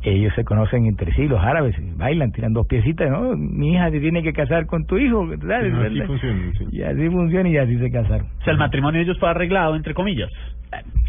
[0.02, 3.36] ellos se conocen entre sí, los árabes, bailan, tiran dos piecitas, ¿no?
[3.36, 5.74] Mi hija se tiene que casar con tu hijo, ¿sabes?
[5.74, 6.64] Así funciona, sí.
[6.72, 8.26] Y así funciona y así se casaron.
[8.40, 10.30] O sea, el matrimonio de ellos fue arreglado, entre comillas.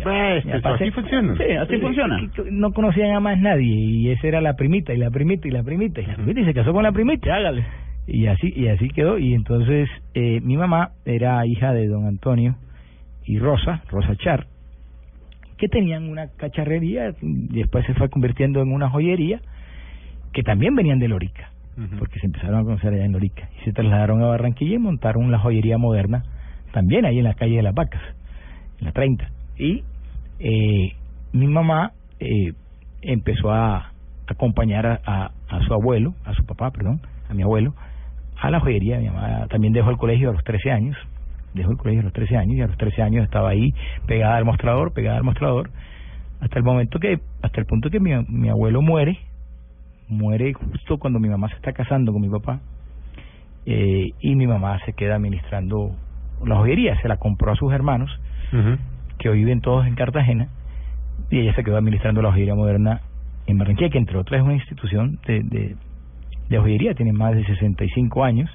[0.04, 1.36] Pues, Ya pues, así funciona.
[1.38, 2.20] Sí, así funciona.
[2.50, 5.64] No conocían a más nadie y esa era la primita y la primita y la
[5.64, 7.34] primita y la primita y se casó con la primita.
[7.34, 7.64] Hágale.
[8.08, 12.56] Y así y así quedó y entonces eh, mi mamá era hija de don Antonio
[13.26, 14.48] y Rosa, Rosa Char,
[15.62, 19.42] que tenían una cacharrería y después se fue convirtiendo en una joyería
[20.34, 21.52] que también venían de Lorica,
[22.00, 25.30] porque se empezaron a conocer allá en Lorica y se trasladaron a Barranquilla y montaron
[25.30, 26.24] la joyería moderna
[26.74, 28.02] también ahí en la calle de las Vacas,
[28.80, 29.30] en la 30.
[29.60, 29.84] Y
[30.40, 30.96] eh,
[31.32, 32.54] mi mamá eh,
[33.04, 33.92] empezó a
[34.26, 37.76] acompañar a, a, a su abuelo, a su papá, perdón, a mi abuelo,
[38.36, 38.98] a la joyería.
[38.98, 40.98] Mi mamá también dejó el colegio a los 13 años,
[41.54, 43.74] dejó el colegio a los 13 años y a los 13 años estaba ahí
[44.08, 45.70] pegada al mostrador, pegada al mostrador,
[46.40, 49.20] hasta el momento que, hasta el punto que mi, mi abuelo muere,
[50.08, 52.60] muere justo cuando mi mamá se está casando con mi papá,
[53.66, 55.96] eh, y mi mamá se queda administrando
[56.44, 58.10] la joyería, se la compró a sus hermanos,
[59.18, 60.50] que hoy viven todos en Cartagena,
[61.30, 63.02] y ella se quedó administrando la joyería moderna
[63.48, 65.76] en Barranquilla, que entre otras es una institución de, de,
[66.50, 68.50] de joyería, tiene más de 65 años,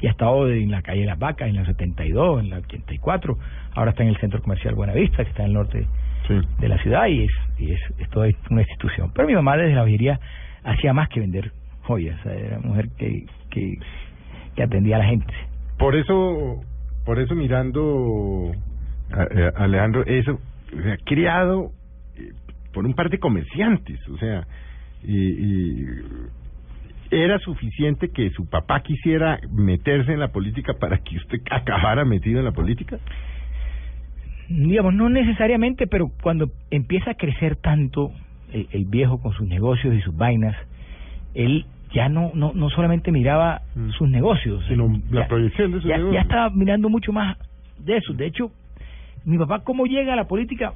[0.00, 3.36] y ha estado en la calle Las Vacas, en la 72, en la 84,
[3.74, 5.86] ahora está en el Centro Comercial Buenavista, que está en el norte
[6.28, 6.34] Sí.
[6.60, 9.10] de la ciudad, y es, y es, es toda una institución.
[9.14, 10.20] Pero mi mamá desde la joyería
[10.64, 11.50] hacía más que vender
[11.82, 13.74] joyas, era una mujer que, que,
[14.54, 15.32] que atendía a la gente.
[15.78, 16.60] Por eso,
[17.04, 18.52] por eso mirando,
[19.12, 20.38] a- eh, Alejandro, eso,
[20.78, 21.72] o sea, criado
[22.16, 22.32] eh,
[22.72, 24.46] por un par de comerciantes, o sea,
[25.02, 25.84] y, y
[27.10, 32.38] era suficiente que su papá quisiera meterse en la política para que usted acabara metido
[32.38, 32.98] en la política.
[34.48, 38.12] digamos, no necesariamente, pero cuando empieza a crecer tanto
[38.52, 40.56] el, el viejo con sus negocios y sus vainas,
[41.34, 43.90] él ya no no, no solamente miraba Mm.
[43.90, 46.14] sus negocios, Sino la ya- proyección de sus ya, negocios.
[46.14, 47.36] ya estaba mirando mucho más
[47.78, 48.12] de eso.
[48.12, 48.50] De hecho,
[49.24, 50.72] mi papá cómo llega a la política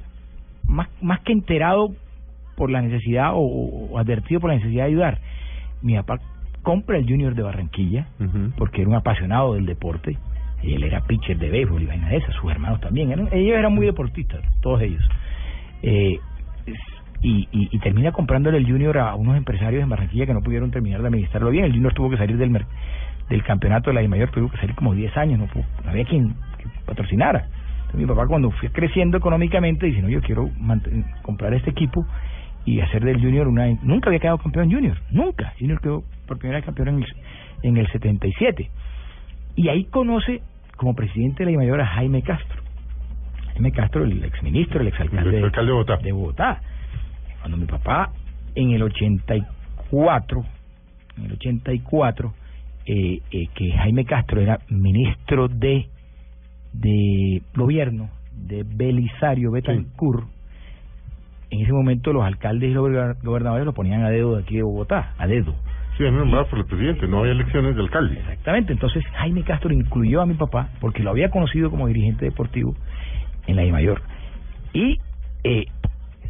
[0.67, 1.95] más más que enterado
[2.57, 5.19] por la necesidad o, o advertido por la necesidad de ayudar.
[5.85, 6.19] Mi papá
[6.63, 8.07] compra el Junior de Barranquilla
[8.57, 10.17] porque era un apasionado del deporte.
[10.63, 13.11] Y él era pitcher de béisbol y vainas de esas, sus hermanos también.
[13.13, 15.07] Eran, ellos eran muy deportistas, todos ellos.
[15.83, 16.19] Eh,
[17.21, 20.71] y, y, y termina comprándole el Junior a unos empresarios en Barranquilla que no pudieron
[20.71, 21.65] terminar de administrarlo bien.
[21.67, 22.65] El Junior tuvo que salir del
[23.29, 25.91] del campeonato de la I mayor, tuvo que salir como 10 años, no, pudo- no
[25.91, 27.47] había quien que patrocinara.
[27.87, 30.51] Entonces, mi papá cuando fue creciendo económicamente dice, no, yo quiero
[31.23, 32.07] comprar este equipo
[32.65, 33.67] y hacer del Junior una...
[33.83, 35.53] Nunca había quedado campeón Junior, nunca.
[35.59, 37.07] Junior quedó por primera vez campeón en el,
[37.63, 38.71] en el 77.
[39.57, 40.43] Y ahí conoce
[40.77, 42.63] como presidente de la mayor a Jaime Castro.
[43.53, 45.97] Jaime Castro, el exministro, el exalcalde, El alcalde de Bogotá.
[45.99, 46.61] de Bogotá.
[47.41, 48.11] Cuando mi papá
[48.55, 50.45] en el 84,
[51.19, 52.35] en el 84,
[52.87, 55.89] eh, eh, que Jaime Castro era ministro de
[56.75, 60.29] de gobierno de Belisario Betancourt,
[61.55, 64.57] en ese momento los alcaldes y los gober- gobernadores lo ponían a dedo de aquí
[64.57, 65.55] de Bogotá, a dedo.
[65.97, 68.19] Sí, es nombrado por el presidente, no había elecciones de alcalde.
[68.19, 72.75] Exactamente, entonces Jaime Castro incluyó a mi papá porque lo había conocido como dirigente deportivo
[73.47, 74.03] en la I mayor.
[74.73, 74.99] Y
[75.45, 75.67] eh,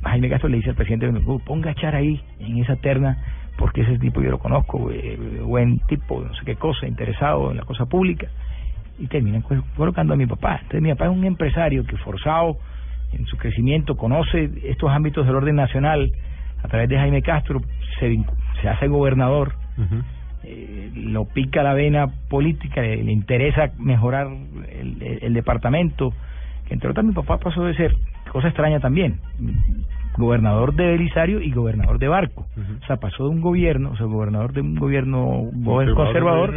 [0.03, 3.17] Jaime Castro le dice al presidente, "Uh, ponga a Char ahí, en esa terna,
[3.57, 7.57] porque ese tipo yo lo conozco, eh, buen tipo, no sé qué cosa, interesado en
[7.57, 8.27] la cosa pública.
[8.99, 10.57] Y terminan co- colocando a mi papá.
[10.57, 12.59] Entonces mi papá es un empresario que forzado
[13.19, 16.13] en su crecimiento, conoce estos ámbitos del orden nacional,
[16.63, 17.61] a través de Jaime Castro,
[18.01, 18.17] se,
[18.63, 19.53] se hace gobernador,
[20.45, 24.29] eh, lo pica la vena política, le, le interesa mejorar
[24.71, 26.13] el, el- el departamento,
[26.67, 27.95] que entre otras mi papá pasó de ser,
[28.31, 29.21] cosa extraña también,
[30.17, 32.47] gobernador de Belisario y gobernador de Barco.
[32.83, 35.43] O sea, pasó de un gobierno, o sea, gobernador de un gobierno
[35.95, 36.51] Conservador conservador,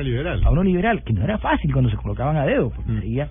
[0.45, 3.29] a uno liberal, que no era fácil cuando se colocaban a dedo, porque enseguida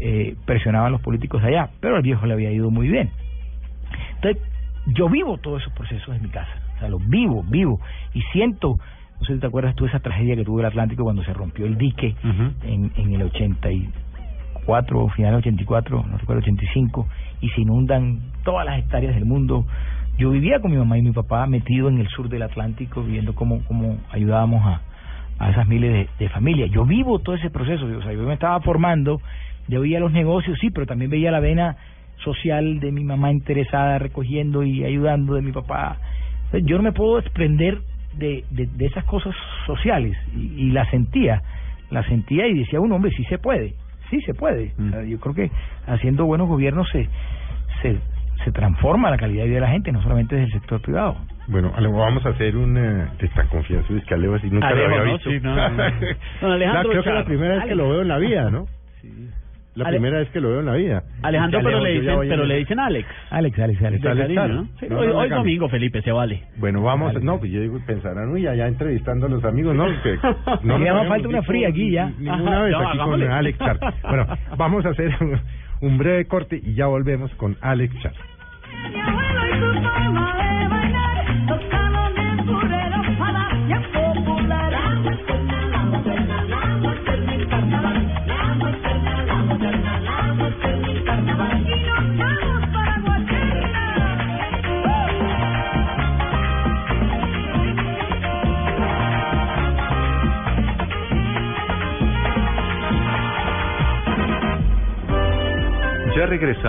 [0.00, 3.10] eh, presionaban los políticos allá, pero al viejo le había ido muy bien.
[4.16, 4.42] Entonces,
[4.86, 7.80] yo vivo todos esos procesos en mi casa, o sea, los vivo, vivo,
[8.14, 8.78] y siento,
[9.20, 11.32] no sé si te acuerdas tú de esa tragedia que tuvo el Atlántico cuando se
[11.32, 12.14] rompió el dique
[12.62, 17.06] en, en el 84, o final del 84, no recuerdo, 85,
[17.40, 19.66] y se inundan todas las hectáreas del mundo.
[20.16, 23.34] Yo vivía con mi mamá y mi papá metido en el sur del Atlántico, viendo
[23.34, 24.80] cómo, cómo ayudábamos a,
[25.38, 26.70] a esas miles de, de familias.
[26.70, 29.20] Yo vivo todo ese proceso, o sea, yo me estaba formando,
[29.68, 31.76] yo veía los negocios, sí, pero también veía la vena
[32.24, 35.98] social de mi mamá interesada, recogiendo y ayudando, de mi papá.
[36.64, 37.78] Yo no me puedo desprender
[38.16, 39.34] de, de, de esas cosas
[39.66, 41.42] sociales y, y las sentía,
[41.90, 43.74] las sentía y decía, un hombre, sí se puede,
[44.10, 44.72] sí se puede.
[44.78, 45.50] O sea, yo creo que
[45.86, 47.06] haciendo buenos gobiernos se,
[47.82, 47.98] se,
[48.44, 51.16] se transforma la calidad de vida de la gente, no solamente desde el sector privado.
[51.46, 52.76] Bueno, vamos a hacer un...
[52.76, 55.12] eh, Está confianza, es que Alejo así nunca Alejo, lo había ¿no?
[55.14, 55.30] visto.
[55.30, 55.76] Sí, no, no, no.
[56.40, 58.50] Don Alejandro La- creo que es la primera vez que lo veo en la vida,
[58.50, 58.66] ¿no?
[59.78, 61.02] La Ale- primera vez que lo veo en la vida.
[61.22, 63.08] Alejandro, pero le dicen, pero le dicen Alex.
[63.30, 64.04] Alex, Alex, Alex.
[64.06, 64.50] Alex cariño, Char.
[64.50, 64.68] ¿no?
[64.80, 66.42] Sí, No, hoy, no, hoy no, domingo, Felipe, se vale.
[66.56, 69.86] Bueno, vamos, no, pues yo digo, pensarán, uy, allá entrevistando a los amigos, ¿no?
[70.02, 72.06] Que Me nos llama habíamos falta una fría aquí ya.
[72.18, 73.24] ni- Ninguna Ajá, vez no, aquí hagámosle.
[73.26, 73.78] con Alex Char.
[74.08, 75.40] Bueno, vamos a hacer un,
[75.88, 78.12] un breve corte y ya volvemos con Alex Char.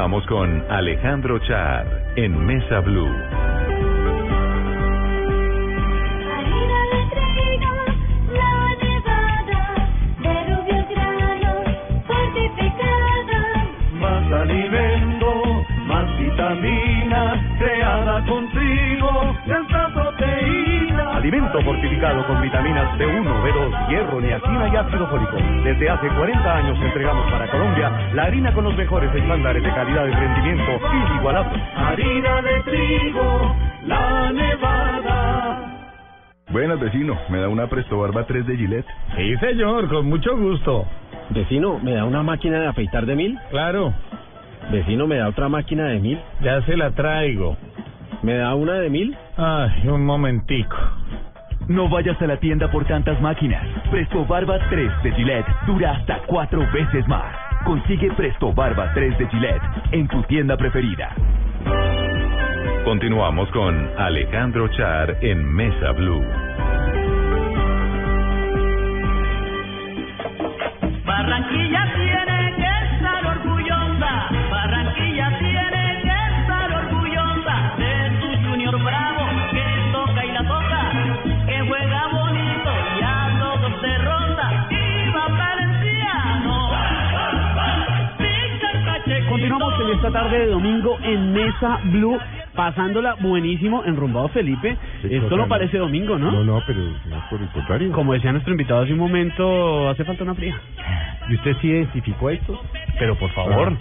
[0.10, 3.29] Regresamos con Alejandro Char en Mesa Blue.
[24.20, 25.38] B2, hierro, niacina y ácido fólico.
[25.64, 30.06] Desde hace 40 años entregamos para Colombia la harina con los mejores estándares de calidad
[30.08, 30.72] y rendimiento
[31.12, 31.62] inigualables.
[31.76, 33.56] Harina de trigo,
[33.86, 35.66] la nevada.
[36.52, 37.16] Buenas, vecino.
[37.30, 38.88] ¿Me da una Presto Barba 3 de Gillette?
[39.16, 40.86] Sí, señor, con mucho gusto.
[41.30, 43.38] Vecino, ¿me da una máquina de afeitar de mil?
[43.52, 43.94] Claro,
[44.72, 46.20] Vecino, ¿me da otra máquina de mil?
[46.42, 47.56] ya se la traigo.
[48.24, 49.16] ¿Me da una de mil?
[49.38, 50.76] Ay, un momentico.
[51.70, 53.64] No vayas a la tienda por tantas máquinas.
[53.92, 57.32] Presto Barba 3 de Gillette dura hasta cuatro veces más.
[57.64, 61.14] Consigue Presto Barba 3 de Gillette en tu tienda preferida.
[62.84, 66.26] Continuamos con Alejandro Char en Mesa Blue.
[71.06, 71.94] Barranquilla
[90.00, 92.18] esta tarde de domingo en Mesa Blue,
[92.56, 94.78] pasándola buenísimo en Rumbado Felipe.
[95.02, 96.32] Sí, Esto no parece domingo, ¿no?
[96.32, 97.92] No, no, pero no por el contrario.
[97.92, 100.56] Como decía nuestro invitado hace un momento, hace falta una fría.
[101.28, 102.62] ¿Y usted sí identificó esto?
[102.98, 103.74] Pero por favor.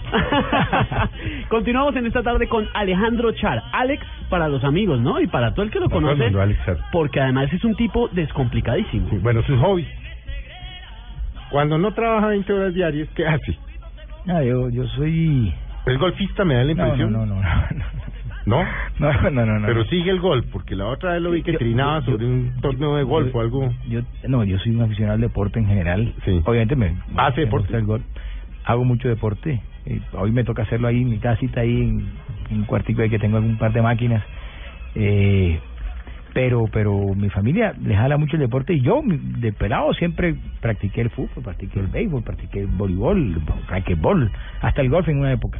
[1.47, 3.63] Continuamos en esta tarde con Alejandro Char.
[3.71, 5.21] Alex para los amigos, ¿no?
[5.21, 6.21] Y para todo el que lo conoce.
[6.21, 6.77] mundo, Alex Char.
[6.91, 9.09] Porque además es un tipo descomplicadísimo.
[9.09, 9.87] Sí, bueno, sus hobbies.
[11.49, 13.57] Cuando no trabaja 20 horas diarias, ¿qué hace?
[14.25, 15.53] No, yo, yo soy...
[15.85, 16.45] ¿Es golfista?
[16.45, 17.11] Me da la no, impresión.
[17.13, 17.41] no, no, no,
[18.45, 18.63] ¿No?
[18.99, 19.67] no, no, no, no, no.
[19.67, 22.25] Pero sigue el golf, porque la otra vez lo vi que Yo- trinaba yo- sobre
[22.25, 23.73] un torneo de golf o algo.
[23.87, 26.13] Yo, no, yo soy un aficionado al deporte en general.
[26.25, 26.41] Sí.
[26.45, 27.67] Obviamente me, ¿Hace me deporte?
[27.67, 28.03] gusta el golf.
[28.65, 29.61] Hago mucho deporte.
[29.85, 32.09] Eh, hoy me toca hacerlo ahí en mi casita, ahí en,
[32.51, 34.23] en un cuartico ahí que tengo algún par de máquinas.
[34.95, 35.59] Eh,
[36.33, 40.35] pero pero mi familia le jala mucho el deporte y yo mi- de pelado siempre
[40.61, 45.19] practiqué el fútbol, practiqué el béisbol, practiqué el voleibol, el racquetball, hasta el golf en
[45.19, 45.59] una época.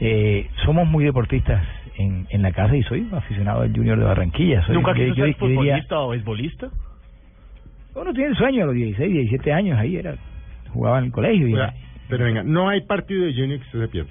[0.00, 1.64] Eh, somos muy deportistas
[1.96, 4.64] en, en la casa y soy aficionado al Junior de Barranquilla.
[4.66, 6.68] Soy, ¿Nunca quiso ser futbolista o beisbolista?
[7.94, 10.16] uno tiene el sueño a los 16, 17 años, ahí era,
[10.72, 11.48] jugaba en el colegio.
[11.48, 11.52] Y,
[12.10, 14.10] pero venga, no hay partido de Junior que usted se pierda.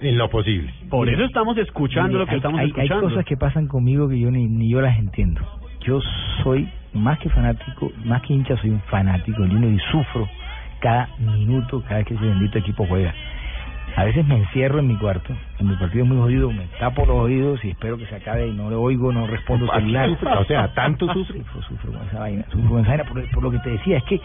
[0.00, 0.72] En lo posible.
[0.88, 3.08] Por eso estamos escuchando lo que hay, estamos hay- hay escuchando.
[3.08, 5.40] cosas que pasan conmigo que yo ni, ni yo las entiendo.
[5.80, 6.00] Yo
[6.42, 10.28] soy más que fanático, más que hincha, soy un fanático del Junior y sufro
[10.80, 13.14] cada minuto, cada vez que ese bendito equipo juega.
[13.96, 17.16] A veces me encierro en mi cuarto, en mi partido muy jodido, me tapo los
[17.16, 20.08] oídos y espero que se acabe y no le oigo, no respondo celular.
[20.38, 21.38] o sea, tanto sufre.
[21.40, 23.98] Sufro, sufro con esa vaina, sufro con esa vaina, por, por lo que te decía,
[23.98, 24.20] es que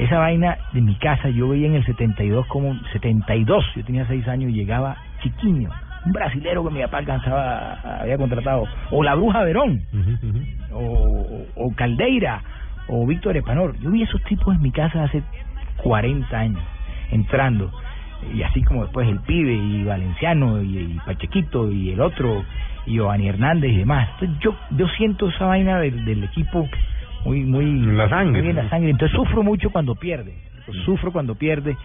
[0.00, 4.26] esa vaina de mi casa, yo veía en el 72 como, 72, yo tenía 6
[4.28, 5.68] años y llegaba chiquiño,
[6.06, 9.82] un brasilero que mi papá alcanzaba, había contratado, o la Bruja Verón,
[10.72, 12.40] o, o, o Caldeira,
[12.88, 13.78] o Víctor Epanor.
[13.80, 15.22] Yo vi esos tipos en mi casa hace
[15.82, 16.62] 40 años,
[17.10, 17.70] entrando,
[18.34, 22.42] y así como después el pibe, y Valenciano, y, y Pachequito, y el otro,
[22.86, 24.08] y Giovanni Hernández y demás.
[24.14, 26.66] Entonces yo, yo siento esa vaina del, del equipo
[27.24, 28.40] muy, muy, la sangre.
[28.40, 28.90] muy en la sangre.
[28.90, 30.34] Entonces sufro mucho cuando pierde,
[30.84, 31.76] sufro cuando pierde,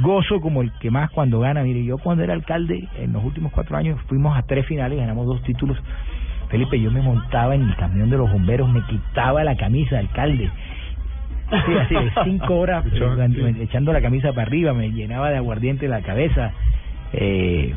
[0.00, 1.62] gozo como el que más cuando gana.
[1.62, 5.26] Mire, yo cuando era alcalde, en los últimos cuatro años, fuimos a tres finales, ganamos
[5.26, 5.76] dos títulos.
[6.48, 10.00] Felipe, yo me montaba en el camión de los bomberos, me quitaba la camisa de
[10.00, 10.50] alcalde.
[11.50, 16.00] Sí, así cinco horas eh, echando la camisa para arriba, me llenaba de aguardiente la
[16.00, 16.52] cabeza.
[17.12, 17.74] Eh,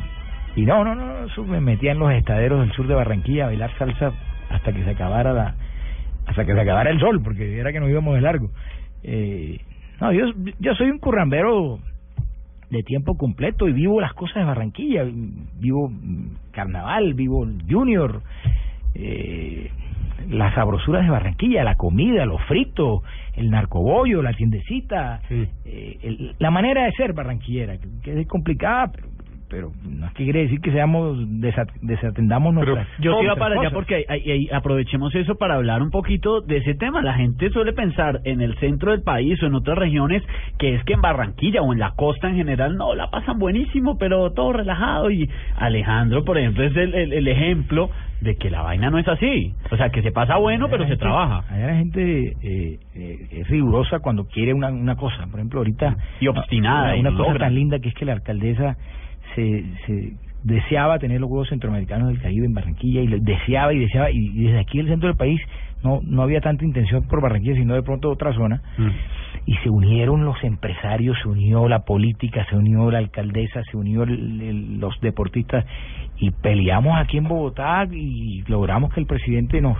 [0.56, 3.46] y no, no, no, eso me metía en los estaderos del sur de Barranquilla a
[3.46, 4.12] bailar salsa
[4.48, 5.54] hasta que se acabara la
[6.26, 8.50] hasta que se acabara el sol, porque era que nos íbamos de largo.
[9.02, 9.58] Eh,
[10.00, 10.26] no, yo,
[10.58, 11.78] yo soy un currambero
[12.70, 15.04] de tiempo completo y vivo las cosas de Barranquilla.
[15.58, 15.92] Vivo
[16.52, 18.22] carnaval, vivo junior,
[18.94, 19.70] eh,
[20.30, 23.02] las sabrosuras de Barranquilla, la comida, los fritos,
[23.36, 28.90] el narcobollo, la tiendecita, eh, el- la manera de ser barranquillera, que, que es complicada,
[28.92, 29.08] pero,
[29.54, 33.70] pero no es que quiere decir que seamos desa- desatendamos nuestras Yo iba para allá
[33.70, 37.00] porque ahí- ahí aprovechemos eso para hablar un poquito de ese tema.
[37.02, 40.24] La gente suele pensar en el centro del país o en otras regiones
[40.58, 43.96] que es que en Barranquilla o en la costa en general no la pasan buenísimo,
[43.96, 45.08] pero todo relajado.
[45.12, 47.90] Y Alejandro, por ejemplo, es el, el- el ejemplo
[48.22, 49.52] de que la vaina no es así.
[49.70, 51.44] O sea, que se pasa bueno, pero se trabaja.
[51.48, 55.26] allá la gente eh, eh, es rigurosa cuando quiere una, una cosa.
[55.30, 55.96] Por ejemplo, ahorita...
[56.20, 58.76] Y obstinada, Una, y una cosa tan linda que es que la alcaldesa
[59.34, 64.10] se, se deseaba tener los Juegos Centroamericanos del Caribe en Barranquilla y deseaba y deseaba
[64.10, 65.40] y, y desde aquí el centro del país
[65.82, 68.62] no no había tanta intención por Barranquilla sino de pronto otra zona.
[69.46, 74.02] Y se unieron los empresarios, se unió la política, se unió la alcaldesa, se unió
[74.04, 75.66] el- el- los deportistas
[76.18, 79.76] y peleamos aquí en Bogotá y logramos que el presidente nos,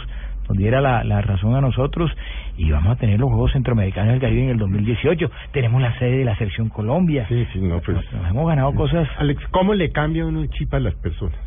[0.49, 2.11] nos diera la, la razón a nosotros
[2.57, 5.31] y vamos a tener los Juegos Centroamericanos del Caribe en el 2018.
[5.53, 7.27] Tenemos la sede de la sección Colombia.
[7.29, 7.97] Sí, sí, no, pues.
[8.13, 9.09] Nos hemos ganado cosas.
[9.19, 11.39] Alex, ¿cómo le cambia uno el chip a las personas?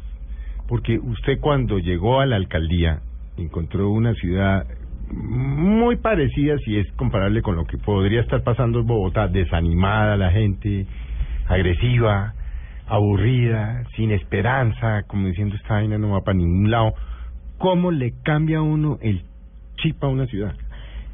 [0.68, 3.00] Porque usted cuando llegó a la alcaldía
[3.38, 4.66] encontró una ciudad
[5.12, 10.32] muy parecida, si es comparable con lo que podría estar pasando en Bogotá, desanimada la
[10.32, 10.86] gente,
[11.48, 12.34] agresiva,
[12.88, 16.94] aburrida, sin esperanza, como diciendo esta vaina no va para ningún lado.
[17.58, 19.22] ¿Cómo le cambia a uno el
[19.78, 20.56] chip a una ciudad?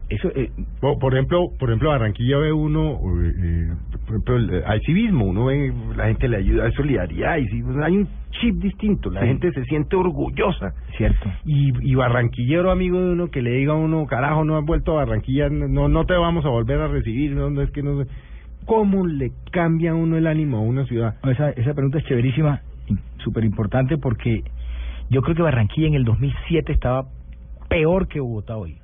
[0.10, 0.51] Eso, eh,
[0.82, 3.73] por, por ejemplo, por ejemplo, Barranquilla ve uno, eh, eh,
[4.06, 7.63] por ejemplo, el- hay civismo, uno ve la gente le ayuda, hay solidaridad, y sí,
[7.82, 9.27] hay un chip distinto, la Sí.
[9.27, 10.73] gente se siente orgullosa.
[10.97, 11.32] Cierto.
[11.45, 14.91] Y, y barranquillero amigo de uno que le diga a uno, carajo, no has vuelto
[14.91, 18.03] a Barranquilla, no no te vamos a volver a recibir, no, no es que no
[18.03, 18.10] sé.
[18.65, 21.15] ¿Cómo le cambia a uno el ánimo a una ciudad?
[21.23, 22.62] Esa, esa pregunta es chéverísima
[23.19, 24.43] súper importante porque
[25.13, 27.06] yo creo que Barranquilla en el 2007 estaba
[27.69, 28.78] peor que Bogotá hoy.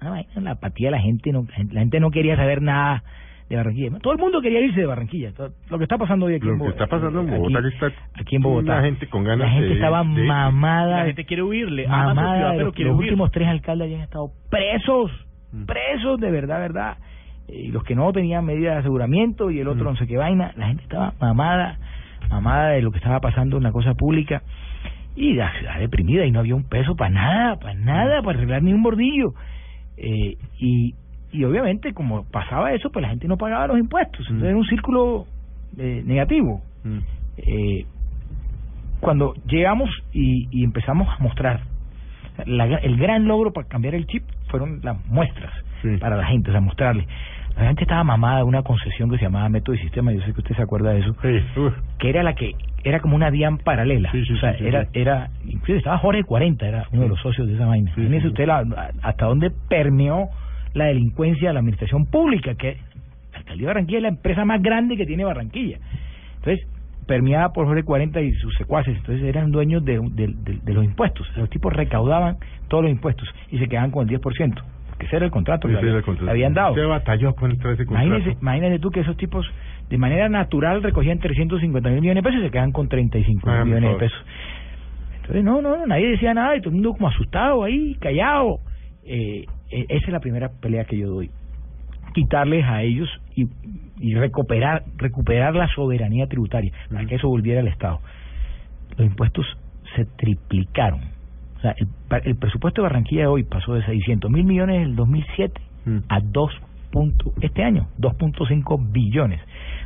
[0.00, 3.02] Una vaina, La apatía de la gente, no, la gente no quería saber nada
[3.48, 3.98] de Barranquilla.
[3.98, 5.32] Todo el mundo quería irse de Barranquilla.
[5.68, 6.84] Lo que está pasando hoy aquí Lo en que Bogotá.
[6.84, 7.86] está pasando en aquí- Bogotá, que está
[8.20, 8.76] aquí en Bogotá.
[8.76, 10.98] la gente con ganas La gente de- estaba de- mamada.
[11.00, 13.08] La gente quiere huirle, mamada ciudad, pero los, quiere los huir.
[13.10, 15.10] últimos tres alcaldes habían estado presos,
[15.52, 15.64] Mm.
[15.64, 16.96] presos de verdad, verdad.
[17.48, 19.70] Y los que no tenían medidas de aseguramiento y el Mm.
[19.70, 21.78] otro no sé qué vaina, la gente estaba mamada,
[22.30, 24.42] mamada de lo que estaba pasando en la cosa pública
[25.16, 28.62] y la ciudad deprimida y no había un peso para nada, para nada, para arreglar
[28.62, 29.34] ni un bordillo.
[29.96, 30.94] Eh, y,
[31.32, 34.66] y obviamente como pasaba eso, pues la gente no pagaba los impuestos, entonces era un
[34.66, 35.26] círculo
[35.78, 36.62] eh, negativo.
[37.36, 37.84] Eh,
[39.00, 41.60] cuando llegamos y, y empezamos a mostrar
[42.46, 45.52] la el gran logro para cambiar el chip fueron las muestras
[46.00, 47.06] para la gente, o sea, mostrarle.
[47.60, 50.32] La gente estaba mamada de una concesión que se llamaba Método y Sistema, yo sé
[50.32, 51.14] que usted se acuerda de eso,
[51.98, 54.90] que era la que era como una DIAN paralela, o sea, sí, era, sí.
[54.94, 57.90] era, incluso estaba Jorge 40, era uno de los socios de esa vaina.
[57.96, 60.30] Imagínese usted la- hasta dónde permeó
[60.72, 62.78] la delincuencia de la administración pública, que
[63.32, 65.78] la alcaldía de Barranquilla es la empresa más grande que tiene Barranquilla.
[66.36, 66.66] Entonces,
[67.06, 70.84] permeada por Jorge 40 y sus secuaces, entonces eran dueños de, de, de- de los
[70.84, 71.26] impuestos.
[71.36, 72.36] Los tipos recaudaban
[72.68, 74.62] todos los impuestos y se quedaban con el 10%,
[75.00, 76.30] porque ese era el contrato que el contrato.
[76.30, 76.72] habían dado.
[76.72, 78.06] Usted batalló contra ese contrato.
[78.06, 79.46] Imagínese, imagínese tú que esos tipos
[79.88, 83.56] de manera natural recogían 350 mil millones de pesos y se quedan con 35 mil
[83.56, 84.24] Ah, millones de pesos.
[85.16, 88.58] Entonces, no, no, nadie decía nada y todo el mundo como asustado ahí, callado.
[89.04, 91.30] Eh, eh, esa es la primera pelea que yo doy.
[92.12, 93.46] Quitarles a ellos y,
[94.00, 98.00] y recuperar, recuperar la soberanía tributaria, para que eso volviera al Estado.
[98.98, 99.46] Los impuestos
[99.96, 101.00] se triplicaron.
[101.60, 101.88] O sea, el,
[102.24, 105.98] el presupuesto de Barranquilla de hoy pasó de 600 mil millones en el 2007 Mm.
[106.08, 106.52] a 2
[106.90, 109.40] punto, este año, 2.5 billones.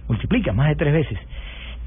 [0.08, 1.18] Multiplica más de tres veces.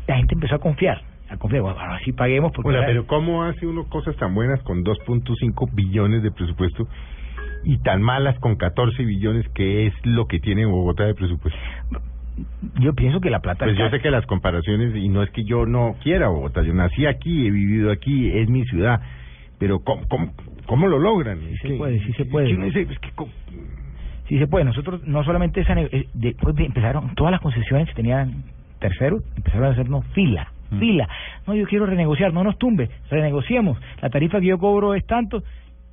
[0.08, 2.70] La gente empezó a confiar, a confiar, bueno, ahora sí paguemos porque...
[2.70, 6.88] Bueno, pero ¿cómo hace uno cosas tan buenas con 2.5 billones de presupuesto
[7.64, 11.60] y tan malas con 14 billones que es lo que tiene Bogotá de presupuesto?
[12.80, 13.66] yo pienso que la plata...
[13.66, 16.76] Pues yo sé que las comparaciones, y no es que yo no quiera Bogotá, yo
[16.76, 19.02] nací aquí, he vivido aquí, es mi ciudad,
[19.60, 20.32] pero ¿cómo, cómo,
[20.66, 21.40] cómo lo logran?
[21.44, 22.48] Es se puede, sí se puede.
[22.48, 23.32] que uno dice, es que ¿cómo?
[24.28, 24.66] Sí se puede.
[24.66, 28.44] Nosotros no solamente esa eh, después de- empezaron todas las concesiones que tenían
[28.80, 30.80] terceros empezaron a hacernos fila, Mm.
[30.80, 31.08] fila.
[31.48, 33.78] No, yo quiero renegociar, no nos tumbe, renegociemos.
[34.02, 35.42] La tarifa que yo cobro es tanto,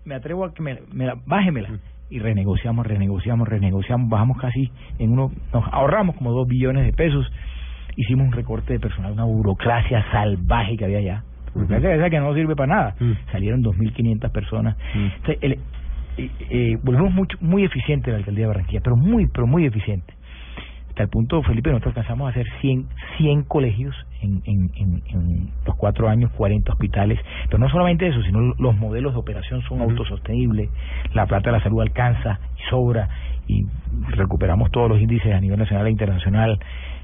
[0.04, 1.68] me atrevo a que me, me la, bájemela.
[1.70, 1.78] Mm.
[2.10, 7.26] Y renegociamos, renegociamos, renegociamos, bajamos casi en uno, nos ahorramos como dos billones de pesos.
[7.96, 11.22] Hicimos un recorte de personal, una burocracia salvaje que había allá.
[11.55, 12.94] Burocracia esa que no sirve para nada.
[13.00, 13.12] Mm.
[13.32, 14.76] Salieron 2.500 personas.
[14.94, 14.98] Mm.
[15.16, 15.59] Entonces, el-
[16.16, 20.14] eh, eh, volvemos mucho, muy eficiente la alcaldía de Barranquilla, pero muy, pero muy eficiente.
[20.90, 22.86] Hasta el punto, Felipe, nosotros alcanzamos a hacer 100,
[23.18, 27.18] 100 colegios en, en, en, en los cuatro años, 40 hospitales.
[27.46, 30.70] Pero no solamente eso, sino los modelos de operación son autosostenibles,
[31.12, 33.09] la plata de la salud alcanza y sobra,
[33.48, 33.66] y
[34.11, 36.61] recuperamos todos los índices a nivel nacional e internacional.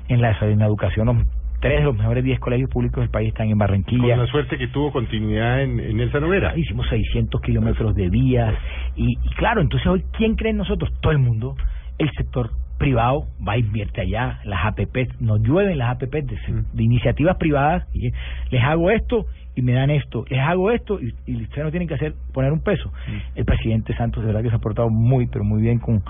[0.08, 1.26] En la, en la educación, los-
[1.60, 4.16] tres de los mejores 10 colegios públicos del país están en Barranquilla.
[4.16, 6.56] Con la suerte que tuvo continuidad en, en Elsa Novera.
[6.56, 8.54] Hicimos 600 kilómetros de vías
[8.96, 10.90] y, y claro, entonces hoy, ¿quién cree en nosotros?
[11.00, 11.56] Todo el mundo.
[11.98, 16.38] El sector privado va a invierte allá, las APP, nos llueven las APP de,
[16.72, 18.10] de iniciativas privadas, y
[18.50, 21.86] les hago esto y me dan esto, les hago esto y, y ustedes no tienen
[21.86, 22.90] que hacer poner un peso.
[23.34, 26.02] El presidente Santos de verdad que se ha portado muy, pero muy bien con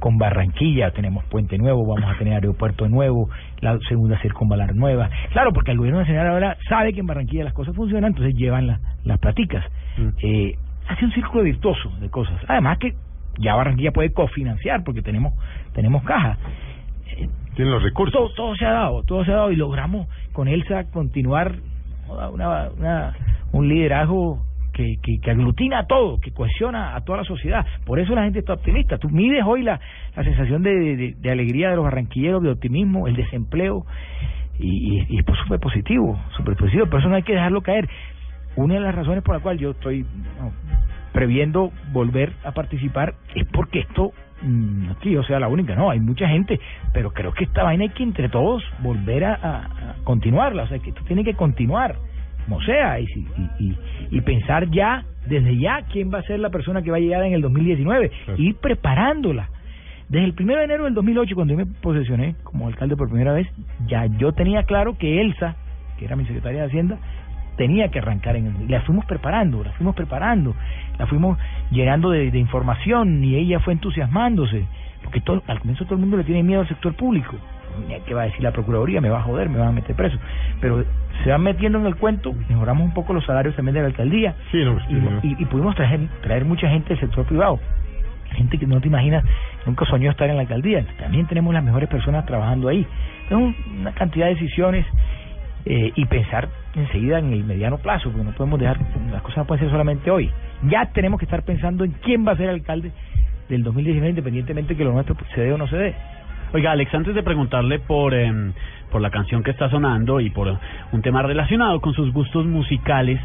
[0.00, 3.28] con Barranquilla, tenemos puente nuevo, vamos a tener aeropuerto nuevo,
[3.60, 5.08] la segunda circunvalar nueva.
[5.30, 8.66] Claro, porque el gobierno nacional ahora sabe que en Barranquilla las cosas funcionan, entonces llevan
[8.66, 9.64] la- las platicas.
[10.22, 10.56] Eh,
[10.88, 12.34] hace un círculo virtuoso de cosas.
[12.48, 12.94] Además que
[13.38, 15.32] ya Barranquilla puede cofinanciar porque tenemos
[15.74, 16.36] tenemos caja.
[17.16, 18.12] Eh, Tienen los recursos.
[18.12, 21.54] todo, todo se ha dado, todo se ha dado y logramos con Elsa continuar
[22.32, 23.12] una, una,
[23.52, 24.40] un liderazgo
[24.72, 27.64] que, que, que aglutina a todo, que cohesiona a toda la sociedad.
[27.84, 28.98] Por eso la gente está optimista.
[28.98, 29.80] Tú mides hoy la,
[30.16, 33.84] la sensación de, alegría de los barranquilleros, de optimismo, el desempleo,
[34.58, 36.86] y, y, y es súper positivo, súper positivo.
[36.86, 37.88] Por eso no hay que dejarlo caer.
[38.56, 40.04] Una de las razones por la cual yo estoy
[41.12, 44.12] previendo volver a participar es porque esto
[44.42, 46.60] mm, no yo sea la única, no, hay mucha gente,
[46.92, 50.78] pero creo que esta vaina hay que entre todos volver a- a continuarla, o sea,
[50.78, 51.96] que esto tiene que continuar,
[52.50, 53.78] como sea, y, y, y,
[54.10, 57.22] y pensar ya, desde ya, quién va a ser la persona que va a llegar
[57.22, 59.48] en el 2019, ir preparándola.
[60.08, 63.32] Desde el 1 de enero del 2008, cuando yo me posesioné como alcalde por primera
[63.32, 63.46] vez,
[63.86, 65.54] ya yo tenía claro que Elsa,
[65.96, 66.98] que era mi secretaria de Hacienda,
[67.56, 68.68] tenía que arrancar en el...
[68.68, 70.56] La fuimos preparando, la fuimos preparando,
[70.98, 71.38] la fuimos
[71.70, 74.64] llenando de, de información y ella fue entusiasmándose.
[75.04, 77.36] Porque todo, al comienzo todo el mundo le tiene miedo al sector público.
[78.06, 79.00] ¿Qué va a decir la Procuraduría?
[79.00, 80.18] Me va a joder, me va a meter preso.
[80.60, 80.84] Pero
[81.24, 84.34] se van metiendo en el cuento, mejoramos un poco los salarios también de la alcaldía
[84.50, 85.20] Sí, no, pues, y, no.
[85.22, 87.58] y- y pudimos traer, traer mucha gente del sector privado.
[88.32, 89.24] Gente que no te imaginas,
[89.66, 90.84] nunca soñó estar en la alcaldía.
[90.98, 92.86] También tenemos las mejores personas trabajando ahí.
[93.26, 94.86] Es un- una cantidad de decisiones
[95.66, 98.78] eh, y pensar enseguida en el mediano plazo, porque no podemos dejar,
[99.12, 100.30] las cosas no pueden ser solamente hoy.
[100.68, 102.92] Ya tenemos que estar pensando en quién va a ser alcalde
[103.48, 105.94] del 2019, independientemente que lo nuestro se dé o no se dé.
[106.52, 108.52] Oiga, Alex, antes de preguntarle por, em,
[108.90, 110.58] por la canción que está sonando y por
[110.90, 113.20] un tema relacionado con sus gustos musicales,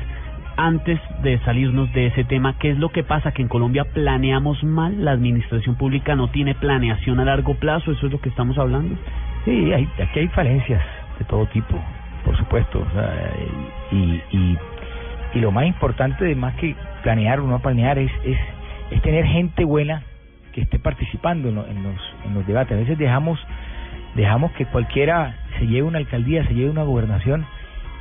[0.58, 3.32] antes de salirnos de ese tema, ¿qué es lo que pasa?
[3.32, 8.06] Que en Colombia planeamos mal, la administración pública no tiene planeación a largo plazo, ¿eso
[8.06, 8.96] es lo que estamos hablando?
[9.44, 10.84] Sí, hay, aquí hay falencias
[11.18, 11.76] de todo tipo,
[12.24, 12.80] por supuesto.
[12.80, 13.34] o sea,
[13.92, 14.58] y, y,
[15.34, 18.38] y lo más importante, de más que planear o no planear, es, es,
[18.92, 20.04] es tener gente buena
[20.56, 21.96] que esté participando en, lo- en los,
[22.26, 22.72] en los debates.
[22.78, 23.38] A veces dejamos,
[24.16, 27.46] dejamos que cualquiera se lleve una alcaldía, se lleve una gobernación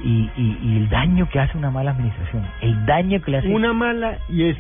[0.05, 3.49] y, y, y el daño que hace una mala administración, el daño que le hace...
[3.53, 4.57] Una mala y es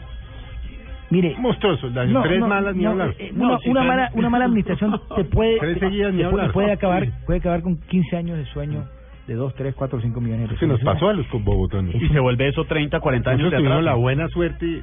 [1.10, 2.22] Mire, monstruoso el daño.
[2.22, 3.14] Tres malas ni no, hablar.
[3.18, 6.40] eh, una, una mala una mala administración te puede Tres te- seguidas ni te puede-
[6.42, 6.52] hablar.
[6.52, 8.84] puede acabar puede acabar con 15 años de sueño
[9.28, 11.94] de 2, 3, 4, 5 millones de Se nos pasó a los bogotanos.
[11.94, 13.84] Y se vuelve eso 30, 40 años Nosotros de atrás.
[13.84, 14.82] la buena suerte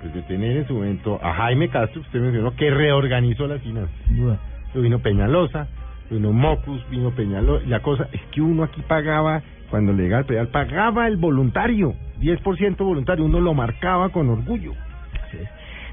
[0.00, 3.94] pues, de tener en su momento a Jaime Castro, usted mencionó, que reorganizó las finanzas.
[4.08, 4.38] Duda.
[4.74, 5.66] Vino Peñalosa,
[6.10, 7.66] vino Mocus, vino Peñalosa.
[7.66, 11.94] La cosa es que uno aquí pagaba, cuando le llegaba el pedal, pagaba el voluntario,
[12.20, 14.72] 10% voluntario, uno lo marcaba con orgullo.
[15.26, 15.48] Así es.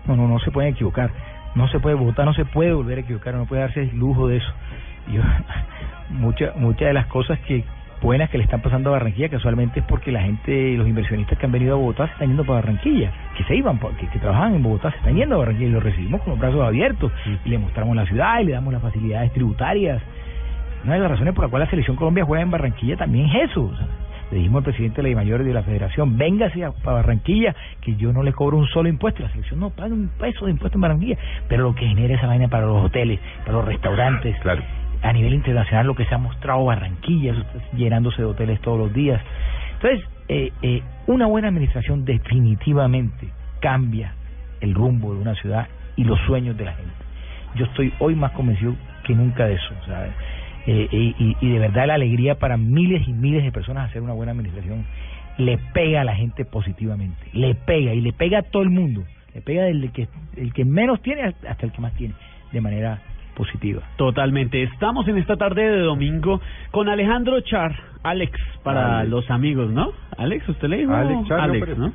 [0.05, 1.11] No, no, no se pueden equivocar.
[1.55, 4.27] No se puede votar, no se puede volver a equivocar, no puede darse el lujo
[4.27, 4.53] de eso.
[5.11, 5.21] Yo,
[6.09, 7.63] muchas muchas de las cosas que
[8.01, 11.45] buenas que le están pasando a Barranquilla casualmente es porque la gente, los inversionistas que
[11.45, 14.55] han venido a Bogotá se están yendo para Barranquilla, que se iban, que, que trabajaban
[14.55, 17.11] en Bogotá se están yendo a Barranquilla y los recibimos con los brazos abiertos
[17.45, 20.01] y le mostramos la ciudad y le damos las facilidades tributarias.
[20.83, 23.49] Una de las razones por la cual la selección Colombia juega en Barranquilla también es
[23.49, 23.63] eso.
[23.65, 23.87] o sea,
[24.29, 27.95] le dijimos al presidente de la mayor de la federación, véngase a, a Barranquilla, que
[27.95, 29.23] yo no le cobro un solo impuesto.
[29.23, 31.17] La selección no paga un peso de impuesto en Barranquilla,
[31.47, 34.61] pero lo que genera esa vaina para los hoteles, para los restaurantes, Claro.
[35.01, 37.33] A nivel internacional lo que se ha mostrado Barranquilla,
[37.73, 39.21] llenándose de hoteles todos los días.
[39.73, 43.29] Entonces, eh, eh, una buena administración definitivamente
[43.59, 44.13] cambia
[44.61, 46.91] el rumbo de una ciudad y los sueños de la gente.
[47.55, 49.73] Yo estoy hoy más convencido que nunca de eso.
[49.85, 50.11] ¿sabes?
[50.65, 54.13] Eh, y, y de verdad la alegría para miles y miles de personas hacer una
[54.13, 54.85] buena administración
[55.37, 59.03] le pega a la gente positivamente, le pega y le pega a todo el mundo,
[59.33, 62.15] le pega del que el que menos tiene hasta el que más tiene,
[62.51, 62.99] de manera
[63.37, 63.83] positiva.
[63.97, 64.63] Totalmente.
[64.63, 67.73] Estamos en esta tarde de domingo con Alejandro Char,
[68.03, 68.33] Alex,
[68.63, 69.11] para Alex.
[69.11, 69.91] los amigos, ¿no?
[70.17, 70.93] Alex, ¿usted le dijo?
[70.93, 71.93] Alex Char, no, Alex, ¿no?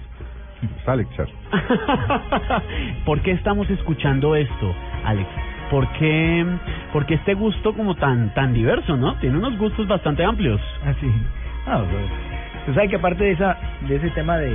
[0.86, 1.28] Alex Char.
[3.04, 4.74] ¿Por qué estamos escuchando esto,
[5.04, 5.28] Alex?
[5.70, 6.46] ¿Por qué,
[6.92, 9.16] por qué este gusto como tan tan diverso, no?
[9.16, 10.60] Tiene unos gustos bastante amplios.
[10.86, 11.10] Así.
[11.66, 13.56] Ah, pues, Tú sabes que aparte de esa
[13.88, 14.50] de ese tema de,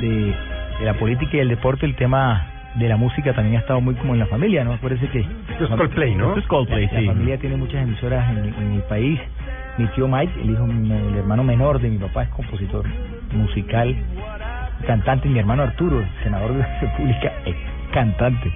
[0.00, 0.34] de,
[0.80, 3.94] de la política y el deporte, el tema de la música también ha estado muy
[3.94, 4.72] como en la familia, ¿no?
[4.72, 5.20] Acuérdese que...
[5.20, 6.28] Esto es Coldplay, ¿no?
[6.28, 7.06] Esto es Coldplay, La sí.
[7.06, 9.20] familia tiene muchas emisoras en, mi- en mi país.
[9.78, 12.84] Mi tío Mike, el hijo, el hermano menor de mi papá, es compositor
[13.32, 13.94] musical,
[14.86, 15.28] cantante.
[15.28, 17.54] Y mi hermano Arturo, senador de la República, es
[17.92, 18.52] cantante.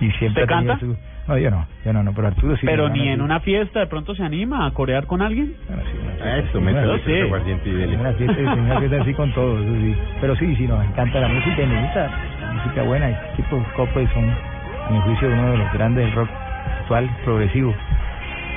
[0.00, 0.86] Y siempre ¿Usted ha tenido canta?
[0.86, 0.96] su-
[1.28, 2.66] No, yo no, yo no, no, pero Arturo sí.
[2.66, 5.54] Pero ni en una fiesta de pronto se anima a corear con alguien.
[5.68, 6.58] Bueno, sí, una fiesta, Eso,
[7.64, 7.94] y dele.
[7.94, 9.94] en una fiesta, una fiesta así con todo, eso sí.
[10.20, 12.10] Pero sí, sí, nos encanta la música y me gusta la
[12.62, 13.10] música buena.
[13.10, 16.30] Y tipo Coldplay son, a mi juicio, uno de los grandes del rock
[16.80, 17.74] actual, progresivo.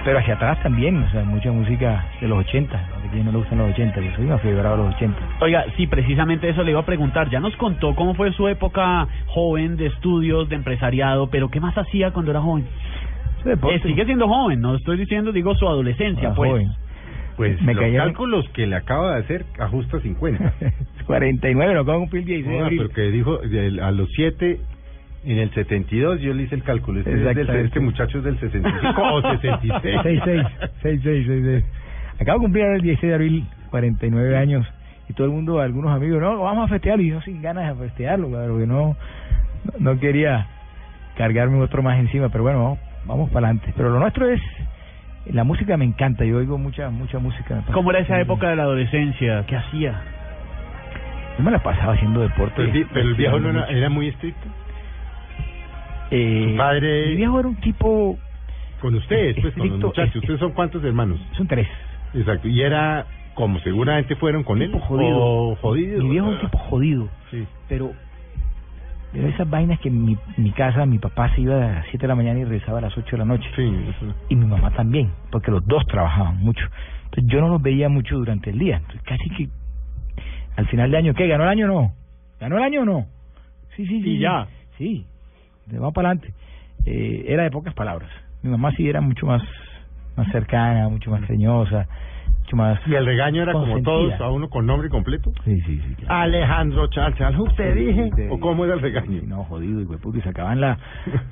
[0.03, 3.37] Pero hacia atrás también, o sea, mucha música de los 80, de que no le
[3.39, 5.17] gustan los 80, yo soy una fiebrado de los 80.
[5.41, 7.29] Oiga, sí, precisamente eso le iba a preguntar.
[7.31, 11.75] Ya nos contó cómo fue su época joven de estudios, de empresariado, pero ¿qué más
[11.75, 12.65] hacía cuando era joven?
[13.45, 16.51] Eh, sigue siendo joven, no estoy diciendo, digo su adolescencia, era pues.
[16.51, 16.84] joven.
[17.37, 20.53] Pues Me los cayó- cálculos que le acaba de hacer ajusta 50.
[21.05, 22.79] 49, lo acabo de cumplir 16 de No, abril.
[22.83, 24.59] pero que dijo de- a los 7
[25.25, 26.99] en el 72 yo le hice el cálculo.
[26.99, 29.73] Este, es del- este muchacho es del 65 o 66.
[29.81, 30.47] 66,
[30.81, 31.65] 66, 66.
[32.21, 34.65] Acabo de cumplir ahora el 16 de abril 49 años
[35.09, 37.83] y todo el mundo, algunos amigos, no, vamos a festear y yo sin ganas de
[37.87, 38.95] festearlo, claro, que no,
[39.65, 40.47] no, no quería
[41.17, 43.73] cargarme otro más encima, pero bueno, vamos, vamos para adelante.
[43.75, 44.41] Pero lo nuestro es,
[45.31, 47.63] la música me encanta, yo oigo mucha, mucha música.
[47.73, 49.43] ¿Cómo era esa época de la adolescencia?
[49.47, 50.01] ¿Qué hacía?
[51.37, 52.53] Yo me la pasaba haciendo deporte.
[52.55, 54.47] Pero, el vi- pero el viejo no era, era muy estricto.
[56.11, 58.17] Eh, Su padre- Mi viejo era un tipo,
[58.79, 60.15] Con ustedes, pues, con los Estricto, muchachos.
[60.15, 61.19] es- ¿Ustedes son cuántos hermanos?
[61.33, 61.67] son tres.
[62.13, 62.47] Exacto.
[62.47, 64.71] Y era como seguramente fueron con él.
[64.71, 65.17] Tipo jodido.
[65.19, 66.03] O jodido.
[66.03, 67.09] Mi viejo es un tipo jodido.
[67.31, 67.45] Sí.
[67.67, 67.91] pero
[69.15, 71.99] pero esas vainas que en mi, mi casa mi papá se iba a las 7
[71.99, 74.13] de la mañana y regresaba a las 8 de la noche Sí, eso.
[74.29, 76.65] y mi mamá también porque los dos trabajaban mucho
[77.05, 79.49] entonces yo no los veía mucho durante el día entonces casi que
[80.57, 81.27] al final de año ¿qué?
[81.27, 81.93] ¿ganó el año o no?
[82.39, 83.05] ¿ganó el año o no?
[83.75, 84.19] sí, sí, sí Y sí.
[84.19, 84.47] ya.
[84.77, 85.05] sí,
[85.67, 86.33] de va para adelante
[86.85, 88.09] eh, era de pocas palabras
[88.43, 89.41] mi mamá sí era mucho más
[90.17, 91.87] más cercana mucho más cariñosa
[92.45, 95.31] mucho más Y el regaño era como todos, a uno con nombre completo.
[95.43, 96.21] sí, sí, sí claro.
[96.21, 98.09] Alejandro Charchal, ¿usted Sí, dije?
[98.15, 99.19] sí, ¿O cómo era el regaño?
[99.19, 100.77] Sí, no, jodido, y puta, y sacaban la,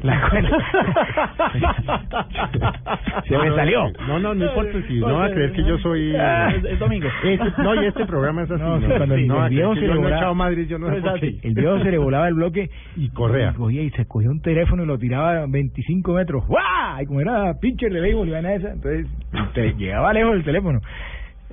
[0.02, 0.30] la
[3.28, 3.84] Se me salió.
[4.08, 6.16] No, no, no importa si no va a creer que yo soy...
[6.16, 7.08] Ah, es, domingo.
[7.24, 8.62] Este- no, y este programa es así.
[8.62, 11.20] No, cuando el- no el viejo se le volaba- Madrid, yo no sé No, por
[11.20, 11.28] qué.
[11.28, 11.48] exacto.
[11.48, 13.52] El viejo se le volaba el bloque Y correa.
[13.52, 16.46] y cogía y se cogía un teléfono y lo tiraba a 25 metros.
[16.48, 17.02] ¡Guau!
[17.02, 19.08] Y como era pitcher de béisbol, iban a esa, entonces
[19.54, 20.80] te llegaba lejos el teléfono.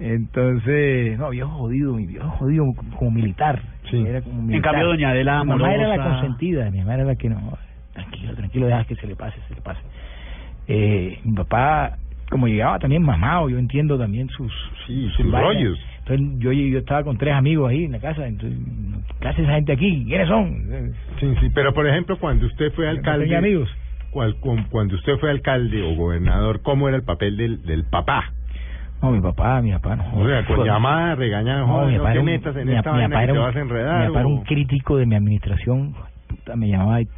[0.01, 2.65] Entonces, no, viejo jodido, mi viejo jodido
[2.97, 3.61] como militar.
[3.91, 3.99] Sí.
[4.07, 7.17] Era como En cambio, doña Adela Mi mamá era la consentida, mi mamá era la
[7.17, 7.59] que no,
[7.93, 9.81] tranquilo, tranquilo, deja que se le pase, se le pase.
[10.69, 11.99] Eh, mi papá,
[12.31, 14.53] como llegaba también mamado, yo entiendo también sus,
[14.87, 15.55] Sí, sus vainas.
[15.55, 15.79] rollos.
[16.07, 18.59] Entonces yo, yo estaba con tres amigos ahí en la casa, entonces,
[19.21, 20.05] ¿qué hace esa gente aquí?
[20.09, 20.93] ¿Quiénes son?
[21.21, 23.25] Sí, sí, pero por ejemplo, cuando usted fue No alcalde...
[23.25, 23.69] tenía amigos.
[24.13, 28.33] cual- cu- cuando usted fue alcalde o gobernador, ¿cómo era el papel del, del papá?
[29.03, 30.05] No, mi papá, mi papá no.
[30.21, 32.93] O sea, con llamada, regañada, No, mi no papá te era un- en mi esta
[32.93, 34.01] mi papá era un- vas a enredar.
[34.01, 35.95] Mi papá era un crítico de mi administración.
[36.29, 37.09] Puta, me llamaba y...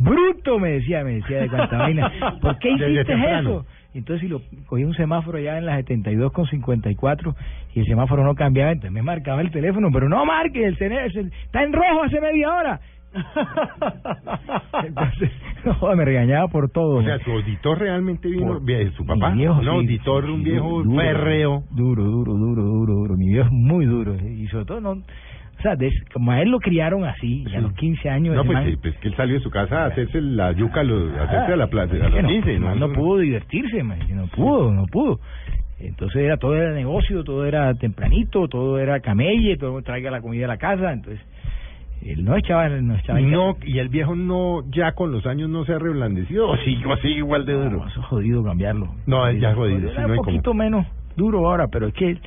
[0.00, 2.10] Bruto, me decía, me decía de cuánta vaina.
[2.40, 3.66] ¿Por qué hiciste eso?
[3.94, 7.34] Entonces, si lo cogí un semáforo ya en las 72 con 54
[7.74, 11.28] y el semáforo no cambiaba, entonces me marcaba el teléfono, pero no marque, el teléfono
[11.44, 12.80] está en rojo hace media hora.
[14.84, 15.30] Entonces,
[15.64, 16.96] no, me regañaba por todo.
[16.96, 20.30] O sea, su auditor realmente vino, Por- su papá, mi viejo, un sí, auditor, sí,
[20.30, 21.62] un sí, viejo duro, férreo.
[21.70, 23.16] Duro, duro, duro, duro, duro.
[23.16, 24.14] Mi viejo es muy duro.
[24.14, 25.76] Y sobre todo, no, o sea,
[26.12, 28.34] como a él lo criaron así, y a los 15 años.
[28.36, 30.80] No, pues, man- sí, pues que él salió de su casa a hacerse la yuca,
[30.80, 32.74] a los, a hacerse Ah, a la plaza, a es los que no, 15, no,
[32.76, 35.18] no pudo divertirse, man, no pudo, no pudo.
[35.80, 40.46] Entonces era todo era negocio, todo era tempranito, todo era camelle, todo traiga la comida
[40.46, 41.20] a la casa, entonces
[42.12, 45.48] él no echaba, no echaba Y no, y el viejo no, ya con los años
[45.50, 47.70] no se ha reblandecido, o sigo así igual de duro.
[47.78, 48.88] No, eso es jodido cambiarlo.
[49.06, 50.26] No, es ya jodido, sí, Era no un como.
[50.26, 50.86] poquito menos
[51.16, 52.20] duro ahora, pero es que él,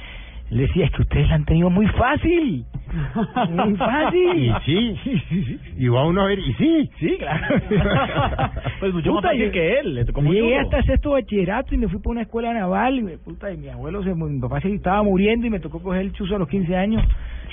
[0.51, 2.65] él decía, es que ustedes la han tenido muy fácil.
[3.51, 4.35] Muy fácil.
[4.35, 6.89] Y sí, y va uno a ver, y sí.
[6.99, 7.55] Sí, claro.
[8.81, 11.77] Pues mucho más Puta, fácil yo- que él, le tocó Llegué hasta sexto bachillerato y
[11.77, 14.59] me fui para una escuela naval y, me- puta, y mi abuelo, se, mi papá
[14.59, 17.01] se estaba muriendo y me tocó coger el chuzo a los 15 años.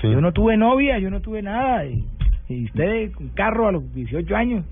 [0.00, 0.10] Sí.
[0.10, 1.84] Yo no tuve novia, yo no tuve nada.
[1.86, 2.04] Y,
[2.48, 4.64] y usted con carro a los 18 años.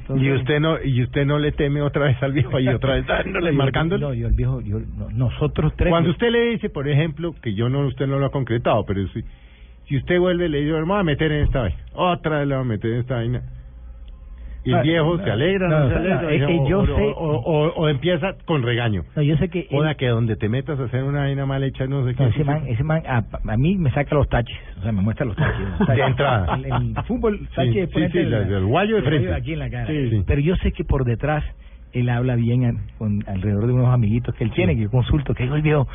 [0.00, 2.94] Entonces- Y usted no, y usted no le teme otra vez al viejo y otra
[2.94, 4.02] vez dándole, Yo- marcándole.
[4.02, 5.90] No, yo el viejo, yo, no, nosotros tres.
[5.90, 9.06] Cuando usted le dice, por ejemplo, que yo no, usted no lo ha concretado, pero
[9.08, 9.22] si,
[9.88, 12.62] si usted vuelve le dice, voy a meter en esta vaina, otra vez le voy
[12.64, 13.42] a meter en esta vaina,
[14.64, 16.80] y el Ah, viejo se alegra, no, no, se no, alegra, es que o- yo
[16.80, 19.02] o, sé- o, o, empieza con regaño.
[19.14, 19.66] No, yo sé que.
[20.08, 22.24] donde te metas a hacer una vaina mal hecha, no sé qué.
[22.26, 25.26] Ese man, ese man a, a mí me saca los taches, o sea, me muestra
[25.26, 25.68] los taches.
[25.68, 25.96] los taches.
[25.96, 26.54] De entrada.
[26.56, 28.24] En, en el fútbol, Sí, tache de sí, frente.
[28.24, 29.34] sí, la- la- del guayo de el frente.
[29.34, 29.86] Aquí en la cara.
[29.86, 30.22] Sí, sí.
[30.26, 31.44] Pero yo sé que por detrás
[31.92, 35.34] él habla bien a- con alrededor de unos amiguitos que él tiene, que yo consulto,
[35.34, 35.86] que digo el viejo.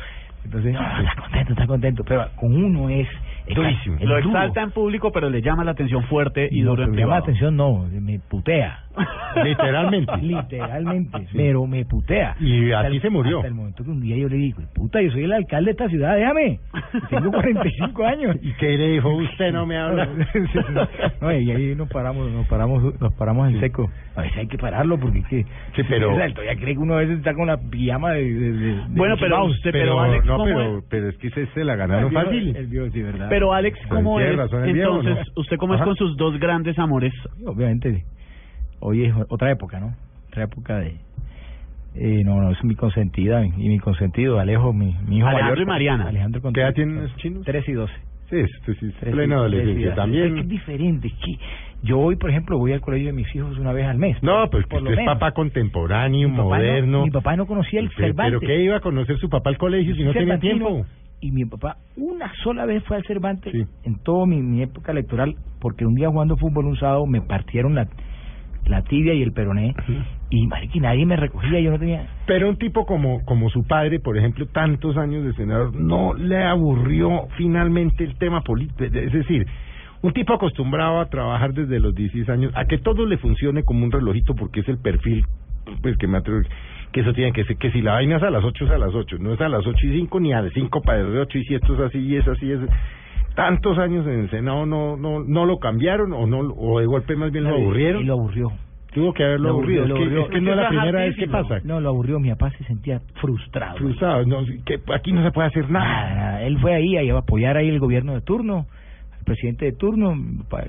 [0.44, 2.04] Entonces, no, está contento, está contento.
[2.06, 3.08] Pero con uno es.
[3.54, 3.96] Durísimo.
[4.00, 4.18] Lo duro.
[4.18, 7.16] exalta en público, pero le llama la atención fuerte y No, duro en me llama
[7.16, 7.22] la privado.
[7.24, 8.84] atención, no, me putea.
[9.44, 10.12] Literalmente.
[10.20, 12.36] Literalmente, pero me putea.
[12.40, 13.38] Y Hasta así el- se murió.
[13.38, 15.70] Hasta el momento que un día yo le digo, puta, yo soy el alcalde de
[15.72, 16.58] esta ciudad, déjame.
[17.08, 18.36] Tengo 45 años.
[18.42, 19.14] ¿Y qué le dijo?
[19.14, 20.08] Usted no me habla.
[21.20, 23.90] no, y ahí nos paramos, nos paramos, nos paramos en seco.
[24.16, 25.44] A veces hay que pararlo porque es que
[25.76, 28.74] Sí, pero- todavía cree que uno a veces está con la pijama de, de- de-
[28.74, 30.84] de Bueno, pero usted- pero, pero Alex, no, ¿cómo pero, es?
[30.90, 32.56] pero es que se, se la ganaron fácil.
[32.56, 33.26] El sí, ¿verdad?
[33.30, 34.36] Pero Alex, ¿cómo Tiene es?
[34.38, 35.40] razón el viejo, Entonces, ¿no?
[35.40, 35.86] ¿usted cómo es Ajá.
[35.86, 37.12] con sus dos grandes amores?
[37.46, 38.04] obviamente
[38.80, 39.94] hoy es otra época, ¿no?
[40.28, 40.96] Otra época de
[41.96, 45.62] eh, no, no, es mi consentida y mi consentido, Alejo, mi, mi hijo Alejandro mayor.
[45.62, 46.08] y Mariana.
[46.08, 47.44] Alejandro con ¿Qué edad tres- tienen los chinos?
[47.44, 47.92] 13 y 12.
[48.30, 49.94] Sí, esto sí, es plena adolescencia.
[49.96, 50.26] También.
[50.28, 51.36] Es que es diferente, es que
[51.82, 54.22] yo hoy, por ejemplo, voy al colegio de mis hijos una vez al mes.
[54.22, 55.04] No, pues usted es menos.
[55.14, 57.04] papá contemporáneo, Mi papá no- moderno.
[57.06, 58.38] mi papá no conocía el Pero- Cervantes.
[58.38, 60.86] ¿Pero qué iba a conocer su papá al colegio si no tenía tiempo?
[61.20, 63.64] Y mi papá una sola vez fue al Cervantes Sí.
[63.84, 67.74] en toda mi, mi época electoral, porque un día jugando fútbol un sábado me partieron
[67.74, 67.88] la,
[68.66, 69.74] la tibia y el peroné,
[70.30, 72.06] y marica, y nadie me recogía, yo no tenía...
[72.26, 76.42] Pero un tipo como, como su padre, por ejemplo, tantos años de senador, no le
[76.42, 78.84] aburrió finalmente el tema político.
[78.84, 79.46] Es decir,
[80.02, 83.84] un tipo acostumbrado a trabajar desde los 16 años, a que todo le funcione como
[83.84, 85.24] un relojito porque es el perfil,
[85.82, 86.40] pues que me atrevo,
[86.92, 88.78] que eso tiene que ser, que si la vaina es a las 8 es a
[88.78, 91.16] las 8, no es a las 8 y 5 ni a las 5 para las
[91.26, 92.60] 8 y si esto es así y es así, es...
[93.34, 97.14] Tantos años en el Senado no no no lo cambiaron o no o de golpe
[97.14, 98.02] más bien lo aburrieron.
[98.02, 98.52] Y lo aburrió.
[98.92, 99.84] Tuvo que haberlo Lo aburrido.
[99.84, 101.60] es, que, es no es la primera vez que pasa.
[101.62, 103.76] No, lo aburrió, mi papá se sentía frustrado.
[103.78, 105.86] Frustrado, no, que aquí no se puede hacer nada.
[105.86, 106.42] Nada, nada.
[106.42, 108.66] Él fue ahí a apoyar ahí el gobierno de turno,
[109.16, 110.14] el presidente de turno,
[110.48, 110.66] para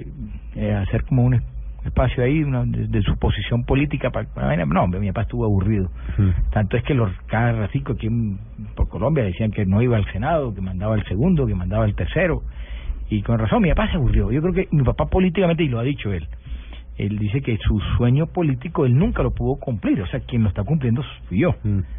[0.55, 1.41] eh, hacer como un
[1.85, 4.11] espacio ahí una, de, de su posición política.
[4.11, 4.27] Para,
[4.65, 5.89] no, hombre, mi papá estuvo aburrido.
[6.51, 8.09] Tanto es que los cada ratico aquí
[8.75, 11.95] por Colombia decían que no iba al Senado, que mandaba el segundo, que mandaba el
[11.95, 12.43] tercero.
[13.09, 14.31] Y con razón, mi papá se aburrió.
[14.31, 16.27] Yo creo que mi papá políticamente, y lo ha dicho él,
[16.97, 20.01] él dice que su sueño político él nunca lo pudo cumplir.
[20.01, 21.49] O sea, quien lo está cumpliendo fui yo.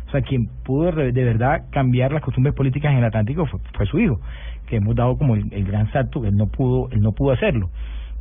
[0.06, 3.86] O sea, quien pudo de verdad cambiar las costumbres políticas en el Atlántico fue, fue
[3.86, 4.20] su hijo,
[4.66, 7.32] que hemos dado como el, el gran salto que él no pudo, él no pudo
[7.32, 7.70] hacerlo.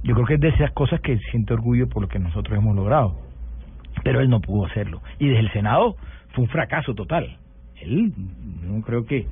[0.04, 2.76] Yo creo que es de esas cosas que siente orgullo por lo que nosotros hemos
[2.76, 3.16] logrado.
[4.04, 5.02] Pero él no pudo hacerlo.
[5.20, 5.96] Y desde el Senado
[6.34, 7.38] fue un fracaso total.
[7.82, 8.14] Él
[8.64, 9.28] no creo que,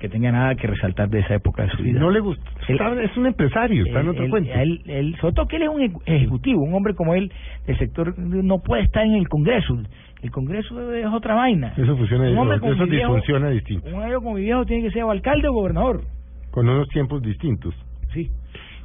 [0.00, 2.00] que tenga nada que resaltar de esa época de su vida.
[2.00, 2.44] No le gusta.
[2.68, 4.50] Él- es un empresario, está en otro él- cuento.
[4.54, 7.30] Él, él- sobre todo que él es un eje- ejecutivo, un hombre como él,
[7.66, 9.76] el sector no puede estar en el Congreso.
[10.22, 11.74] El Congreso es otra vaina.
[11.76, 13.14] Eso funciona, Un hombre como eso viejo-
[13.50, 16.02] distinto, Un hombre como mi viejo tiene que ser o alcalde o gobernador.
[16.50, 17.74] con unos tiempos distintos.
[18.12, 18.30] Sí.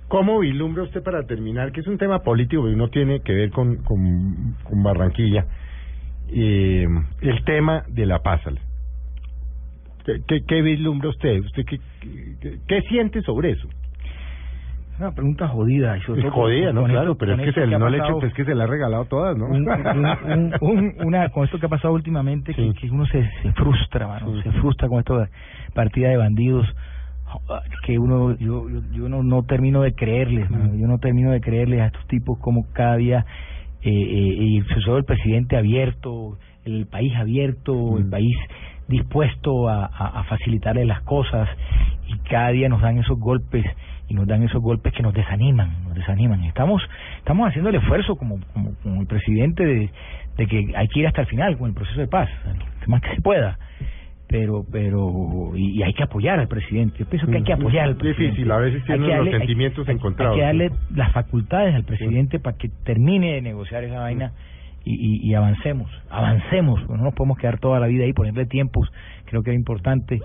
[0.07, 3.49] ¿Cómo vislumbra usted para terminar, que es un tema político que no tiene que ver
[3.51, 5.45] con, con, con Barranquilla,
[6.29, 6.87] eh,
[7.21, 8.41] el tema de la paz?
[10.05, 11.39] ¿Qué, qué, qué vislumbra usted?
[11.39, 11.79] ¿Usted qué,
[12.41, 13.67] qué, qué siente sobre eso?
[14.93, 15.97] Es una pregunta jodida.
[15.97, 16.81] y sobre Es todo con- jodida, ¿no?
[16.81, 18.53] con Claro, esto- pero es que se, ha no le pasado- echo, es que se
[18.53, 19.45] le ha regalado todas, ¿no?
[19.45, 23.27] un, un- un- un- una con esto que ha pasado últimamente que, que uno se,
[23.41, 25.29] se frustra mano, se frustra con esta
[25.73, 26.67] partida de bandidos
[27.85, 31.41] que uno yo yo, yo no, no termino de creerles mano, yo no termino de
[31.41, 33.25] creerles a estos tipos como cada día
[33.81, 38.35] eh, eh, y sobre todo el presidente abierto el país abierto el país
[38.87, 41.49] dispuesto a, a, a facilitarle las cosas
[42.07, 43.65] y cada día nos dan esos golpes
[44.07, 46.43] y nos dan esos golpes que nos desaniman, nos desaniman.
[46.43, 46.81] Estamos
[47.17, 49.89] estamos haciendo el esfuerzo como como, como el presidente de,
[50.37, 52.29] de que hay que ir hasta el final con el proceso de paz,
[52.81, 53.57] lo más que se pueda.
[54.27, 56.97] Pero pero y, y hay que apoyar al presidente.
[56.99, 58.23] Yo pienso que hay que Mm, apoyar al es presidente.
[58.31, 60.71] difícil, a veces Hay tiene que unos darle- hay- sentimientos hay- encontrados, Hay que darle
[60.95, 64.31] las facultades al presidente para que termine de negociar esa vaina
[64.85, 68.91] y, y, y avancemos, avancemos, no nos podemos quedar toda la vida ahí, ponerle tiempos,
[69.25, 70.19] creo que es importante,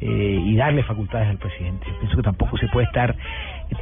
[0.00, 1.86] eh, y darle facultades al presidente.
[2.00, 3.16] Pienso que tampoco se puede estar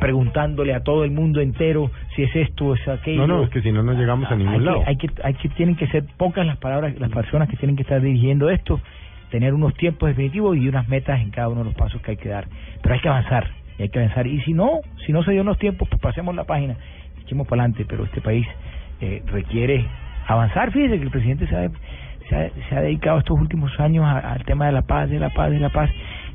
[0.01, 3.27] preguntándole a todo el mundo entero si es esto o es aquello.
[3.27, 4.81] No, no, es que si no, no llegamos a ningún hay lado.
[4.85, 7.77] Que, hay que, hay que, tienen que ser pocas las palabras, las personas que tienen
[7.77, 8.81] que estar dirigiendo esto,
[9.33, 12.16] tener unos tiempos definitivos y unas metas en cada uno de los pasos que hay
[12.18, 12.47] que dar.
[12.83, 14.26] Pero hay que avanzar, y hay que avanzar.
[14.26, 16.76] Y si no, si no se dio los tiempos, pues pasemos la página,
[17.22, 17.87] echemos para adelante.
[17.89, 18.47] Pero este país
[19.01, 19.87] eh, requiere
[20.28, 20.70] avanzar.
[20.70, 21.70] Fíjese que el presidente se ha,
[22.28, 25.30] se ha, se ha dedicado estos últimos años al tema de la paz, de la
[25.30, 25.91] paz, de la paz.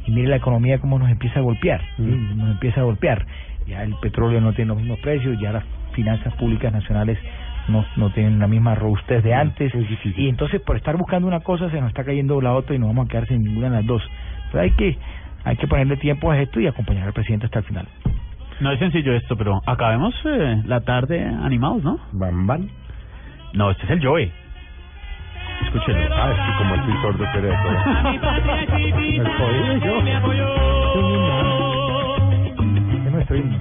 [0.07, 2.01] Y mire la economía cómo nos empieza a golpear, ¿sí?
[2.01, 3.27] nos empieza a golpear.
[3.67, 7.19] Ya el petróleo no tiene los mismos precios, ya las finanzas públicas nacionales
[7.67, 9.73] no, no tienen la misma robustez de antes.
[10.15, 12.89] Y entonces por estar buscando una cosa se nos está cayendo la otra y nos
[12.89, 14.03] vamos a quedar sin ninguna de las dos.
[14.45, 14.97] Entonces hay que,
[15.43, 17.87] hay que ponerle tiempo a esto y acompañar al presidente hasta el final.
[18.59, 21.99] No es sencillo esto, pero acabemos eh, la tarde animados, ¿no?
[22.13, 22.69] Van, van.
[23.53, 24.31] No, este es el Joey.
[25.65, 25.99] Escúchelo.
[26.13, 27.53] Ah, es que como sordo, pero de.
[29.15, 30.01] El jodido yo.
[33.05, 33.57] Es nuestro himno.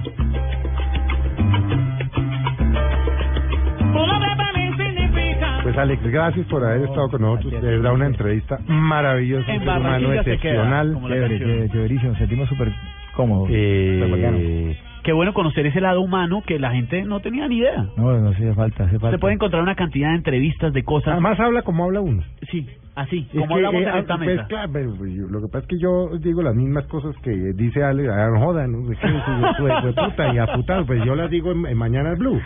[5.77, 7.61] Alex, gracias por haber estado con nosotros.
[7.61, 10.99] De verdad, una entrevista maravillosa, un En humano excepcional.
[11.07, 12.73] Chévere, chéverísimo, nos sentimos súper
[13.15, 13.49] cómodos.
[13.51, 14.77] Eh.
[15.03, 17.87] Qué bueno conocer ese lado humano que la gente no tenía ni idea.
[17.95, 19.15] No, no hace falta, hace falta.
[19.15, 21.13] Se puede encontrar una cantidad de entrevistas, de cosas.
[21.13, 22.23] Además habla como habla uno.
[22.51, 24.47] Sí, así, Es como que, hablamos eh, en esta ah, pues, mesa.
[24.47, 27.29] claro, pero, pues, yo- lo que pasa es que yo digo las mismas cosas que
[27.31, 28.91] dice Ale, ah, no jodan, ¿no?
[28.91, 32.41] Es que su- puta y a putar, pues yo las digo en, en Mañanas Blue.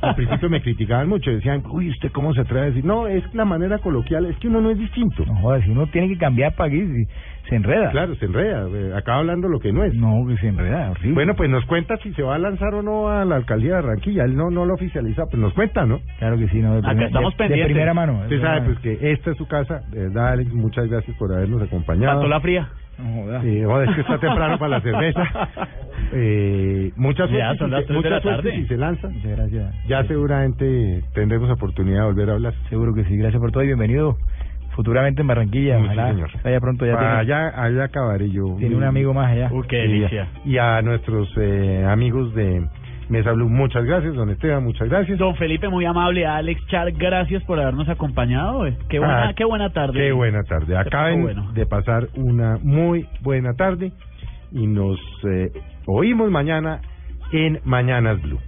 [0.00, 2.84] Al principio me criticaban mucho, decían, uy, ¿usted cómo se atreve a decir?
[2.84, 5.24] No, es la manera coloquial, es que uno no es distinto.
[5.24, 7.06] No jodas, si uno tiene que cambiar para aquí, si-
[7.48, 7.90] se enreda.
[7.90, 9.94] Claro, se enreda, eh, acaba hablando lo que no es.
[9.94, 11.14] No, que se enreda, horrible.
[11.14, 13.82] Bueno, pues nos cuenta si se va a lanzar o no a la alcaldía de
[13.82, 14.24] Barranquilla.
[14.24, 16.00] Él no, no lo oficializa, pues nos cuenta, ¿no?
[16.18, 17.66] Claro que sí, no, de, Acá primer- estamos de- de pendientes.
[17.74, 18.12] primera mano.
[18.20, 18.72] de Usted sabe mano.
[18.72, 19.82] pues que esta es su casa.
[19.90, 22.18] De verdad, Alex, muchas gracias por habernos acompañado.
[22.20, 22.68] Pasó la fría.
[22.98, 23.42] No.
[23.42, 25.22] Eh, joder, es que está temprano para la cerveza.
[26.14, 28.52] Eh, muchas Ya, suerte, de mucha suerte tarde.
[28.62, 29.08] si se lanza.
[29.08, 29.74] Muchas gracias.
[29.86, 32.54] Ya seguramente tendremos oportunidad de volver a hablar.
[32.68, 34.18] Seguro que sí, gracias por todo y bienvenido
[34.74, 35.78] futuramente en Barranquilla.
[35.78, 36.30] Sí, Ojalá señor.
[36.42, 38.56] vaya pronto ya tiene, allá, allá acabaré yo.
[38.58, 39.48] tiene un amigo más allá.
[39.52, 40.28] Uy, qué Y- delicia.
[40.44, 42.66] Y a nuestros eh, amigos de
[43.08, 44.14] Mesa Blue, muchas gracias.
[44.14, 45.18] Don Esteban, muchas gracias.
[45.18, 46.24] Don Felipe, muy amable.
[46.26, 48.66] Alex Char, gracias por habernos acompañado.
[48.66, 48.76] eh.
[48.88, 49.92] Qué buena, Ah, qué buena tarde.
[49.98, 50.76] Qué buena tarde.
[50.76, 51.52] Acaben bueno.
[51.52, 53.92] de pasar una muy buena tarde
[54.52, 54.98] y nos
[55.28, 55.50] eh,
[55.86, 56.80] oímos mañana
[57.32, 58.38] en Mañanas Blue.